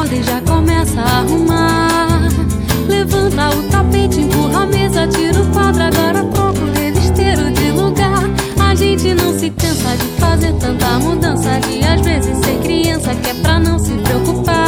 acorda 0.00 0.14
e 0.14 0.22
já 0.22 0.40
começa 0.42 1.00
a 1.00 1.18
arrumar. 1.18 2.28
Levanta 2.88 3.50
o 3.50 3.62
tapete, 3.64 4.20
empurra 4.20 4.62
a 4.62 4.66
mesa, 4.66 5.06
tira 5.06 5.40
o 5.40 5.46
quadro, 5.52 5.82
agora 5.82 6.24
troca 6.24 6.60
o 6.60 6.72
revisteiro 6.72 7.52
de 7.52 7.70
lugar. 7.72 8.22
A 8.58 8.74
gente 8.74 9.14
não 9.14 9.38
se 9.38 9.50
cansa 9.50 9.96
de 9.96 10.20
fazer 10.20 10.52
tanta 10.54 10.98
mudança, 10.98 11.60
de 11.60 11.84
às 11.84 12.00
vezes 12.00 12.36
ser 12.38 12.58
criança, 12.62 13.14
que 13.14 13.30
é 13.30 13.34
pra 13.34 13.60
não 13.60 13.78
se 13.78 13.92
preocupar. 13.92 14.59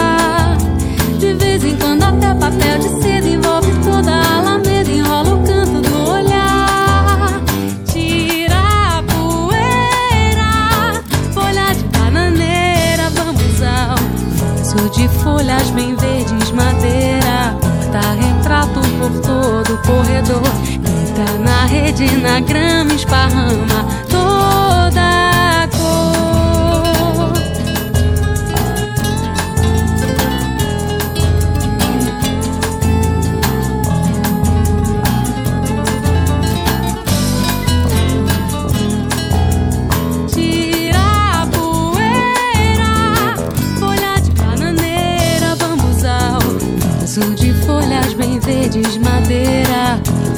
Corredor. 19.83 20.43
Pinta 20.83 21.39
na 21.39 21.67
rede, 21.67 22.07
na 22.17 22.41
grama, 22.41 22.95
esparrama 22.95 24.02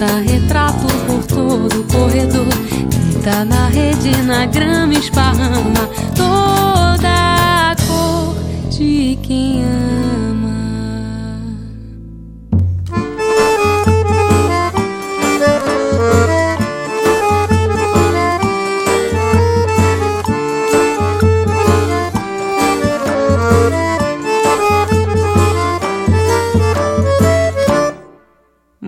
Pinta 0.05 0.21
retrato 0.21 0.87
por 1.07 1.25
todo 1.25 1.81
o 1.81 1.85
corredor. 1.85 2.47
Pinta 2.91 3.43
na 3.47 3.69
rede, 3.69 4.15
na 4.23 4.45
grama, 4.45 4.93
esparrama 4.93 5.89
toda 6.15 7.71
a 7.71 7.77
cor 7.87 8.37
de 8.69 9.19
quem 9.23 9.65
ama. 9.65 10.44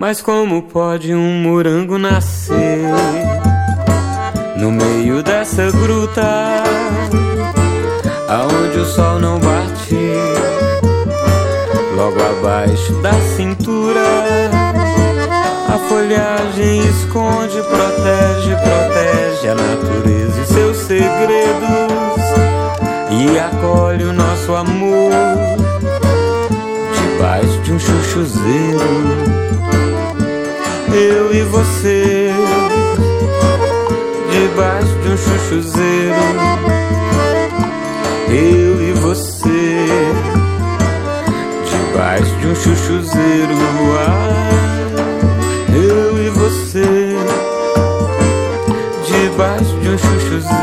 Mas 0.07 0.21
como 0.21 0.61
pode 0.61 1.13
um 1.13 1.41
morango 1.41 1.97
nascer 1.97 2.79
no 4.55 4.71
meio 4.71 5.21
dessa 5.21 5.69
gruta 5.69 6.63
aonde 8.29 8.79
o 8.79 8.85
sol 8.85 9.19
não 9.19 9.37
bate 9.37 9.97
logo 11.93 12.15
abaixo 12.23 12.93
da 13.01 13.11
cintura? 13.35 13.99
A 15.67 15.77
folhagem 15.89 16.87
esconde, 16.87 17.61
protege, 17.63 18.55
protege 18.63 19.49
a 19.49 19.55
natureza 19.55 20.41
e 20.41 20.45
seus 20.45 20.77
segredos 20.77 22.23
e 23.11 23.37
acolhe 23.37 24.05
o 24.05 24.13
nosso 24.13 24.55
amor 24.55 25.11
debaixo 26.95 27.59
de 27.59 27.73
um 27.73 27.77
chuchuzeiro 27.77 29.47
eu 30.97 31.31
e 31.31 31.43
você 31.43 32.31
debaixo 34.31 34.95
de 35.03 35.09
um 35.09 35.17
chuchuzeiro. 35.17 36.15
Eu 38.29 38.81
e 38.81 38.93
você 38.93 39.85
debaixo 41.69 42.35
de 42.37 42.47
um 42.47 42.55
chuchuzeiro. 42.55 43.55
Ah, 43.99 44.49
eu 45.71 46.17
e 46.25 46.29
você 46.29 47.15
debaixo 49.05 49.77
de 49.79 49.89
um 49.89 49.97
chuchuzeiro. 49.97 50.57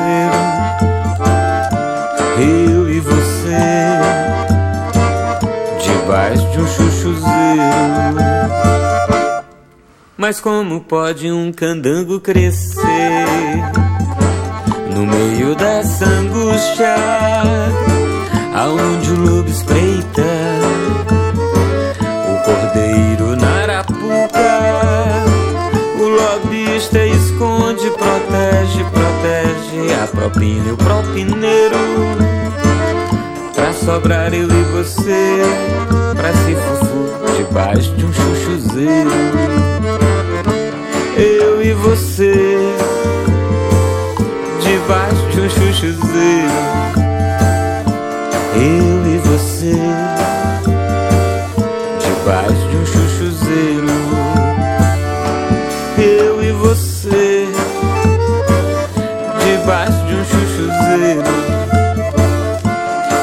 Eu 2.36 2.90
e 2.90 2.98
você 3.00 3.56
debaixo 5.80 6.50
de 6.50 6.60
um 6.60 6.66
chuchuzeiro 6.66 7.24
mas 10.26 10.40
como 10.40 10.80
pode 10.80 11.30
um 11.30 11.52
candango 11.52 12.18
crescer 12.18 13.26
no 14.90 15.04
meio 15.04 15.54
dessa 15.54 16.06
angústia, 16.06 16.94
aonde 18.54 19.10
o 19.10 19.20
lobo 19.20 19.50
espreita, 19.50 20.22
o 22.26 22.42
cordeiro 22.42 23.36
na 23.36 23.64
arapuca, 23.64 25.26
o 25.98 26.08
lobista 26.08 27.04
esconde, 27.04 27.90
protege, 27.90 28.82
protege 28.94 29.92
a 30.02 30.06
propina 30.06 30.68
e 30.68 30.72
o 30.72 30.76
propineiro, 30.78 31.76
pra 33.54 33.74
sobrar 33.74 34.32
eu 34.32 34.48
e 34.48 34.62
você, 34.72 35.42
pra 36.16 36.32
se 36.32 36.54
fufu 36.54 37.36
debaixo 37.36 37.94
de 37.94 38.06
um 38.06 38.12
chuchuzeiro 38.14 39.54
você 41.94 42.32
debaixo 44.60 45.28
de 45.30 45.40
um 45.42 45.48
chuchuzeiro 45.48 46.50
eu 48.56 49.06
e 49.06 49.18
você 49.18 49.76
debaixo 52.00 52.68
de 52.68 52.76
um 52.76 52.84
chuchuzeiro 52.84 53.94
eu 55.98 56.42
e 56.42 56.50
você 56.50 57.46
debaixo 59.44 60.04
de 60.06 60.14
um 60.16 60.24
chuchuzeiro 60.24 61.32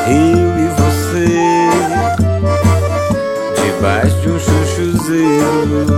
eu 0.08 0.58
e 0.58 0.68
você 0.80 1.28
debaixo 3.66 4.16
de 4.22 4.30
um 4.30 4.40
chuchuzeiro. 4.40 5.92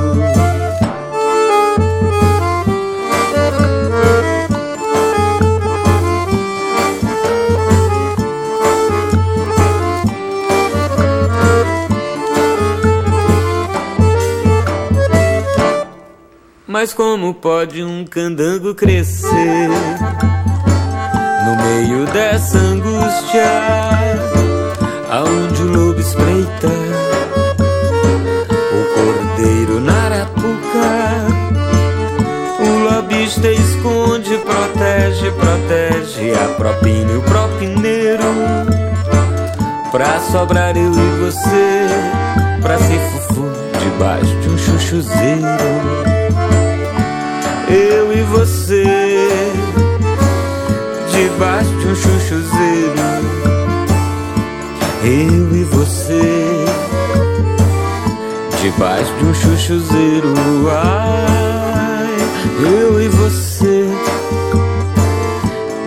Mas 16.84 16.94
como 16.94 17.34
pode 17.34 17.82
um 17.82 18.04
candango 18.04 18.76
crescer 18.76 19.70
no 21.46 21.56
meio 21.64 22.06
dessa 22.08 22.58
angústia, 22.58 23.46
aonde 25.10 25.62
o 25.62 25.68
lobo 25.68 26.02
espreita, 26.02 26.68
o 28.68 28.84
cordeiro 28.96 29.80
na 29.80 29.94
arapuca, 29.94 31.26
o 32.60 32.96
lobista 32.96 33.48
esconde, 33.48 34.38
protege, 34.40 35.32
protege 35.40 36.34
a 36.34 36.50
propina 36.56 37.14
e 37.14 37.16
o 37.16 37.22
propineiro, 37.22 38.26
pra 39.90 40.20
sobrar 40.20 40.76
eu 40.76 40.92
e 40.92 41.32
você, 41.32 41.88
pra 42.62 42.78
ser 42.78 43.00
fufu 43.00 43.50
debaixo 43.80 44.36
de 44.42 44.50
um 44.50 44.58
chuchuzeiro 44.58 46.23
debaixo 51.34 51.70
de 51.78 51.88
um 51.88 51.96
chuchuzeiro. 51.96 52.94
Eu 55.04 55.56
e 55.56 55.64
você, 55.64 56.22
debaixo 58.62 59.14
de 59.18 59.26
um 59.26 59.34
chuchuzeiro. 59.34 60.34
Ai, 60.72 62.16
eu 62.62 63.02
e 63.02 63.08
você, 63.10 63.86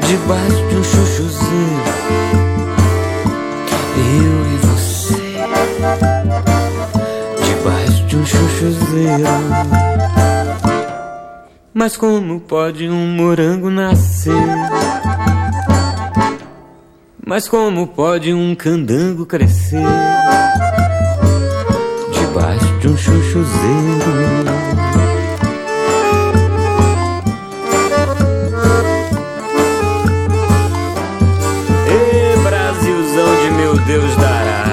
debaixo 0.06 0.66
de 0.68 0.76
um 0.76 0.84
chuchuzeiro. 0.84 1.96
Eu 3.96 4.46
e 4.52 4.56
você, 4.66 5.14
debaixo 7.46 8.04
de 8.06 8.16
um 8.16 8.26
chuchuzeiro. 8.26 9.22
Mas 11.72 11.96
como 11.96 12.40
pode 12.40 12.88
um 12.88 13.06
morango 13.06 13.70
nascer? 13.70 14.32
Mas 17.28 17.48
como 17.48 17.88
pode 17.88 18.32
um 18.32 18.54
candango 18.54 19.26
crescer? 19.26 19.82
Debaixo 22.12 22.78
de 22.78 22.86
um 22.86 22.96
chuchuzeiro. 22.96 24.46
Brasilzão 32.44 33.42
de 33.42 33.50
meu 33.56 33.76
Deus 33.84 34.16
dará. 34.18 34.66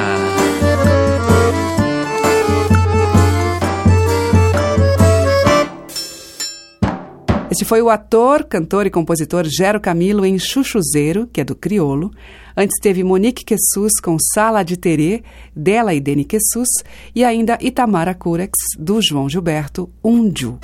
Este 7.49 7.65
foi 7.65 7.81
o 7.81 7.89
ator, 7.89 8.43
cantor 8.43 8.85
e 8.85 8.91
compositor 8.91 9.43
Gero 9.45 9.81
Camilo 9.81 10.23
em 10.23 10.37
Chuchuzeiro, 10.37 11.27
que 11.33 11.41
é 11.41 11.43
do 11.43 11.55
Criolo. 11.55 12.11
Antes 12.55 12.79
teve 12.81 13.03
Monique 13.03 13.43
Quessus 13.43 13.93
com 14.01 14.17
Sala 14.19 14.63
de 14.63 14.77
Terê, 14.77 15.23
dela 15.55 15.93
e 15.93 15.99
Deni 15.99 16.23
Quessus. 16.23 16.69
E 17.15 17.23
ainda 17.23 17.57
Itamara 17.61 18.13
Curex, 18.13 18.51
do 18.77 19.01
João 19.01 19.29
Gilberto, 19.29 19.89
Unju. 20.03 20.59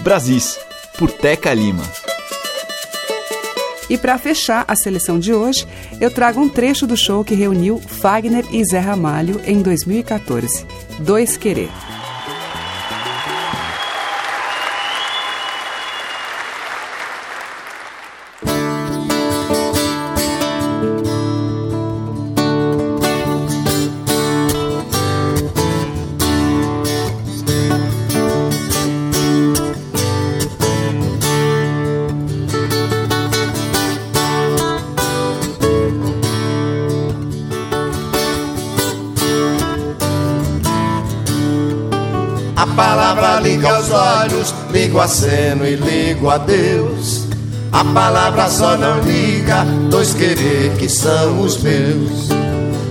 Brasis, 0.00 0.58
por 0.98 1.10
Teca 1.10 1.52
Lima. 1.52 1.84
E 3.90 3.98
para 3.98 4.16
fechar 4.18 4.64
a 4.66 4.74
seleção 4.74 5.18
de 5.18 5.34
hoje, 5.34 5.66
eu 6.00 6.10
trago 6.10 6.40
um 6.40 6.48
trecho 6.48 6.86
do 6.86 6.96
show 6.96 7.22
que 7.24 7.34
reuniu 7.34 7.78
Fagner 7.78 8.44
e 8.50 8.64
Zé 8.64 8.78
Ramalho 8.78 9.40
em 9.44 9.60
2014, 9.60 10.64
Dois 11.00 11.36
Querer. 11.36 11.68
Liga 43.42 43.78
os 43.78 43.90
olhos, 43.90 44.54
ligo 44.70 45.00
a 45.00 45.08
seno 45.08 45.66
e 45.66 45.74
ligo 45.74 46.30
a 46.30 46.38
Deus. 46.38 47.26
A 47.72 47.84
palavra 47.84 48.48
só 48.48 48.76
não 48.76 49.00
liga 49.00 49.64
dois 49.90 50.14
querer 50.14 50.76
que 50.78 50.88
são 50.88 51.40
os 51.40 51.60
meus. 51.62 52.28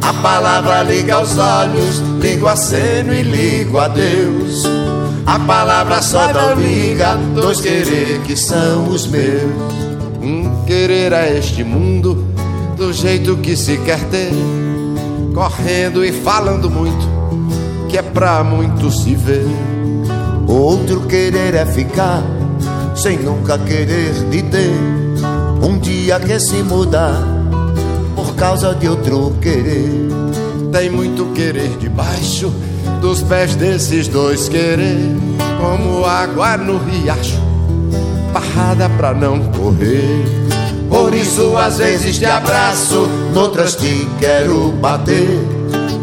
A 0.02 0.14
palavra 0.22 0.84
liga 0.84 1.22
os 1.22 1.38
olhos, 1.38 2.00
ligo 2.20 2.48
a 2.48 2.56
seno 2.56 3.14
e 3.14 3.22
ligo 3.22 3.80
a 3.80 3.88
Deus. 3.88 4.66
A 5.26 5.40
palavra 5.40 6.02
só 6.02 6.34
não 6.34 6.56
liga 6.56 7.16
dois 7.34 7.62
querer 7.62 8.22
que 8.22 8.36
são 8.36 8.90
os 8.90 9.08
meus. 9.08 9.74
Um 10.22 10.66
querer 10.66 11.14
a 11.14 11.30
este 11.30 11.64
mundo 11.64 12.28
do 12.76 12.92
jeito 12.92 13.38
que 13.38 13.56
se 13.56 13.78
quer 13.78 14.04
ter, 14.06 14.32
correndo 15.34 16.04
e 16.04 16.12
falando 16.12 16.70
muito, 16.70 17.08
que 17.88 17.98
é 17.98 18.02
pra 18.02 18.44
muito 18.44 18.92
se 18.92 19.16
ver. 19.16 19.81
Outro 20.52 21.00
querer 21.08 21.56
é 21.56 21.66
ficar 21.66 22.22
sem 22.94 23.18
nunca 23.18 23.58
querer 23.58 24.12
de 24.30 24.44
ter. 24.44 24.74
Um 25.64 25.80
dia 25.80 26.20
quer 26.20 26.42
se 26.42 26.62
mudar 26.62 27.24
por 28.18 28.36
causa 28.36 28.76
de 28.76 28.90
outro 28.90 29.34
querer. 29.42 30.10
Tem 30.70 30.90
muito 30.90 31.28
querer 31.28 31.78
debaixo 31.80 32.54
dos 33.00 33.24
pés 33.24 33.56
desses 33.56 34.10
dois 34.10 34.50
querer, 34.50 35.16
como 35.62 36.06
água 36.06 36.58
no 36.58 36.80
riacho, 36.80 37.40
parrada 38.34 38.90
pra 38.90 39.14
não 39.14 39.40
correr. 39.54 40.26
Por 40.90 41.14
isso 41.14 41.56
às 41.56 41.78
vezes 41.78 42.18
te 42.18 42.26
abraço, 42.26 43.08
noutras 43.34 43.78
te 43.78 44.06
quero 44.20 44.74
bater. 44.74 45.30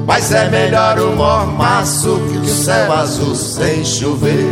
Mas 0.09 0.33
é 0.33 0.49
melhor 0.49 0.99
o 0.99 1.15
mormaço 1.15 2.19
que 2.31 2.39
o 2.39 2.47
céu 2.47 2.91
azul 2.91 3.35
sem 3.35 3.85
chover. 3.85 4.43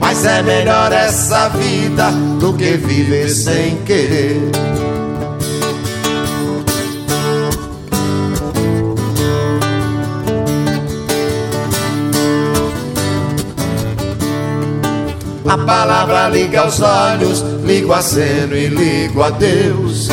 Mas 0.00 0.24
é 0.24 0.42
melhor 0.42 0.90
essa 0.90 1.50
vida 1.50 2.10
do 2.40 2.54
que 2.54 2.78
viver 2.78 3.28
sem 3.28 3.76
querer. 3.84 4.40
A 15.46 15.58
palavra 15.58 16.28
liga 16.30 16.66
os 16.66 16.80
olhos, 16.80 17.44
ligo 17.64 17.92
a 17.92 18.00
seno 18.00 18.56
e 18.56 18.68
ligo 18.68 19.22
a 19.22 19.28
Deus. 19.28 20.08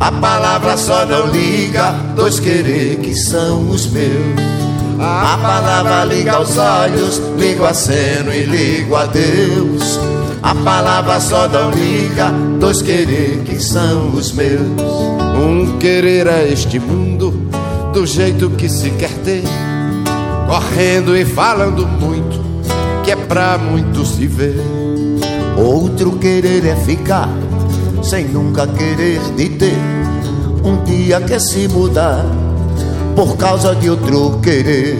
A 0.00 0.12
palavra 0.12 0.76
só 0.76 1.04
não 1.04 1.26
liga 1.26 1.90
dois 2.14 2.38
querer 2.38 2.98
que 3.00 3.14
são 3.16 3.68
os 3.68 3.88
meus. 3.88 4.38
A 5.00 5.36
palavra 5.42 6.04
liga 6.04 6.40
os 6.40 6.56
olhos, 6.56 7.20
ligo 7.36 7.64
a 7.64 7.74
seno 7.74 8.32
e 8.32 8.44
ligo 8.44 8.94
a 8.94 9.06
Deus. 9.06 9.98
A 10.40 10.54
palavra 10.54 11.20
só 11.20 11.48
não 11.48 11.70
liga 11.72 12.30
dois 12.60 12.80
querer 12.80 13.42
que 13.44 13.60
são 13.60 14.10
os 14.10 14.30
meus. 14.32 14.60
Um 15.36 15.78
querer 15.78 16.28
a 16.28 16.44
este 16.44 16.78
mundo 16.78 17.32
do 17.92 18.06
jeito 18.06 18.50
que 18.50 18.68
se 18.68 18.90
quer 18.92 19.12
ter, 19.24 19.42
correndo 20.46 21.16
e 21.16 21.24
falando 21.24 21.84
muito, 21.86 22.40
que 23.04 23.10
é 23.10 23.16
pra 23.16 23.58
muito 23.58 24.04
se 24.04 24.28
ver. 24.28 24.62
Outro 25.56 26.12
querer 26.12 26.64
é 26.64 26.76
ficar 26.76 27.28
sem 28.08 28.24
nunca 28.24 28.66
querer 28.66 29.20
de 29.36 29.50
ter. 29.50 29.76
Um 30.64 30.82
dia 30.82 31.20
quer 31.20 31.40
se 31.40 31.68
mudar 31.68 32.24
por 33.14 33.36
causa 33.36 33.74
de 33.74 33.90
outro 33.90 34.38
querer. 34.42 34.96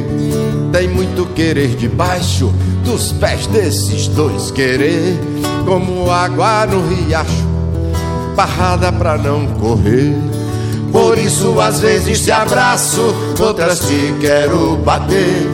Tem 0.71 0.89
muito 0.89 1.25
querer 1.35 1.69
debaixo 1.69 2.53
dos 2.85 3.13
pés 3.13 3.47
desses 3.47 4.09
dois 4.09 4.51
querer, 4.51 5.19
como 5.65 6.11
água 6.11 6.67
no 6.67 6.87
riacho, 6.87 7.47
barrada 8.37 8.93
pra 8.93 9.17
não 9.17 9.47
correr. 9.55 10.15
Por 10.93 11.17
isso 11.17 11.59
às 11.61 11.81
vezes 11.81 12.23
te 12.23 12.31
abraço, 12.31 13.15
outras 13.41 13.81
te 13.81 14.15
quero 14.21 14.77
bater. 14.85 15.49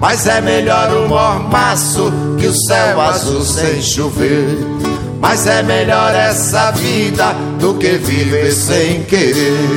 Mas 0.00 0.26
é 0.26 0.40
melhor 0.40 0.90
o 0.92 1.08
mormaço 1.08 2.10
que 2.38 2.46
o 2.46 2.54
céu 2.54 3.00
azul 3.00 3.42
sem 3.44 3.82
chover. 3.82 4.75
Mas 5.20 5.46
é 5.46 5.62
melhor 5.62 6.14
essa 6.14 6.70
vida 6.72 7.34
do 7.58 7.74
que 7.74 7.92
viver 7.98 8.52
sem 8.52 9.02
querer. 9.04 9.76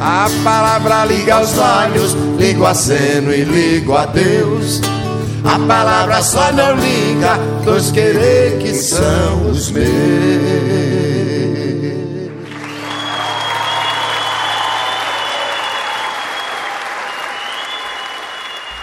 A 0.00 0.28
palavra 0.42 1.04
liga 1.04 1.40
os 1.40 1.56
olhos, 1.58 2.16
ligo 2.38 2.66
a 2.66 2.74
seno 2.74 3.32
e 3.32 3.44
ligo 3.44 3.96
a 3.96 4.06
Deus. 4.06 4.80
A 5.44 5.58
palavra 5.66 6.20
só 6.22 6.52
não 6.52 6.74
liga 6.74 7.38
dois 7.64 7.92
querer 7.92 8.58
que 8.58 8.74
são 8.74 9.50
os 9.50 9.70
meus. 9.70 11.35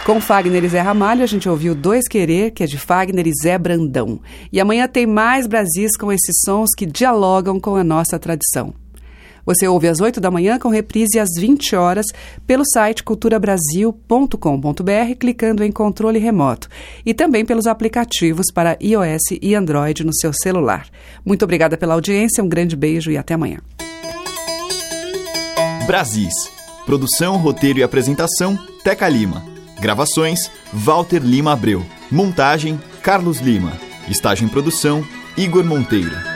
Com 0.06 0.20
Fagner 0.20 0.66
e 0.66 0.68
Zé 0.68 0.82
Ramalho, 0.82 1.24
a 1.24 1.26
gente 1.26 1.48
ouviu 1.48 1.74
Dois 1.74 2.10
Querer, 2.10 2.52
que 2.52 2.62
é 2.62 2.66
de 2.66 2.78
Fagner 2.78 3.26
e 3.26 3.32
Zé 3.42 3.58
Brandão. 3.58 4.20
E 4.52 4.60
amanhã 4.60 4.86
tem 4.86 5.08
mais 5.08 5.48
Brasis 5.48 5.96
com 5.98 6.12
esses 6.12 6.42
sons 6.44 6.72
que 6.78 6.86
dialogam 6.86 7.58
com 7.58 7.78
a 7.78 7.86
nossa 7.86 8.20
tradição. 8.20 8.74
Você 9.46 9.66
ouve 9.66 9.88
às 9.88 10.02
8 10.02 10.20
da 10.20 10.30
manhã 10.30 10.60
com 10.60 10.68
reprise 10.68 11.20
às 11.20 11.30
20 11.38 11.78
horas 11.78 12.06
pelo 12.46 12.66
site 12.66 13.02
culturabrasil.com.br, 13.02 15.16
clicando 15.18 15.64
em 15.64 15.72
controle 15.72 16.20
remoto 16.20 16.68
e 17.06 17.14
também 17.14 17.46
pelos 17.46 17.66
aplicativos 17.66 18.48
para 18.54 18.78
iOS 18.82 19.38
e 19.42 19.56
Android 19.56 20.04
no 20.04 20.14
seu 20.14 20.34
celular. 20.34 20.86
Muito 21.26 21.44
obrigada 21.44 21.78
pela 21.78 21.94
audiência, 21.94 22.44
um 22.44 22.50
grande 22.50 22.76
beijo 22.76 23.10
e 23.10 23.18
até 23.18 23.36
amanhã. 23.36 23.60
Brasis. 25.88 26.34
Produção, 26.86 27.38
roteiro 27.38 27.80
e 27.80 27.84
apresentação: 27.84 28.58
Teca 28.84 29.08
Lima. 29.08 29.53
Gravações: 29.84 30.50
Walter 30.72 31.20
Lima 31.20 31.52
Abreu. 31.52 31.86
Montagem: 32.10 32.80
Carlos 33.02 33.40
Lima. 33.40 33.74
Estágio 34.08 34.46
em 34.46 34.48
produção: 34.48 35.06
Igor 35.36 35.66
Monteiro. 35.66 36.33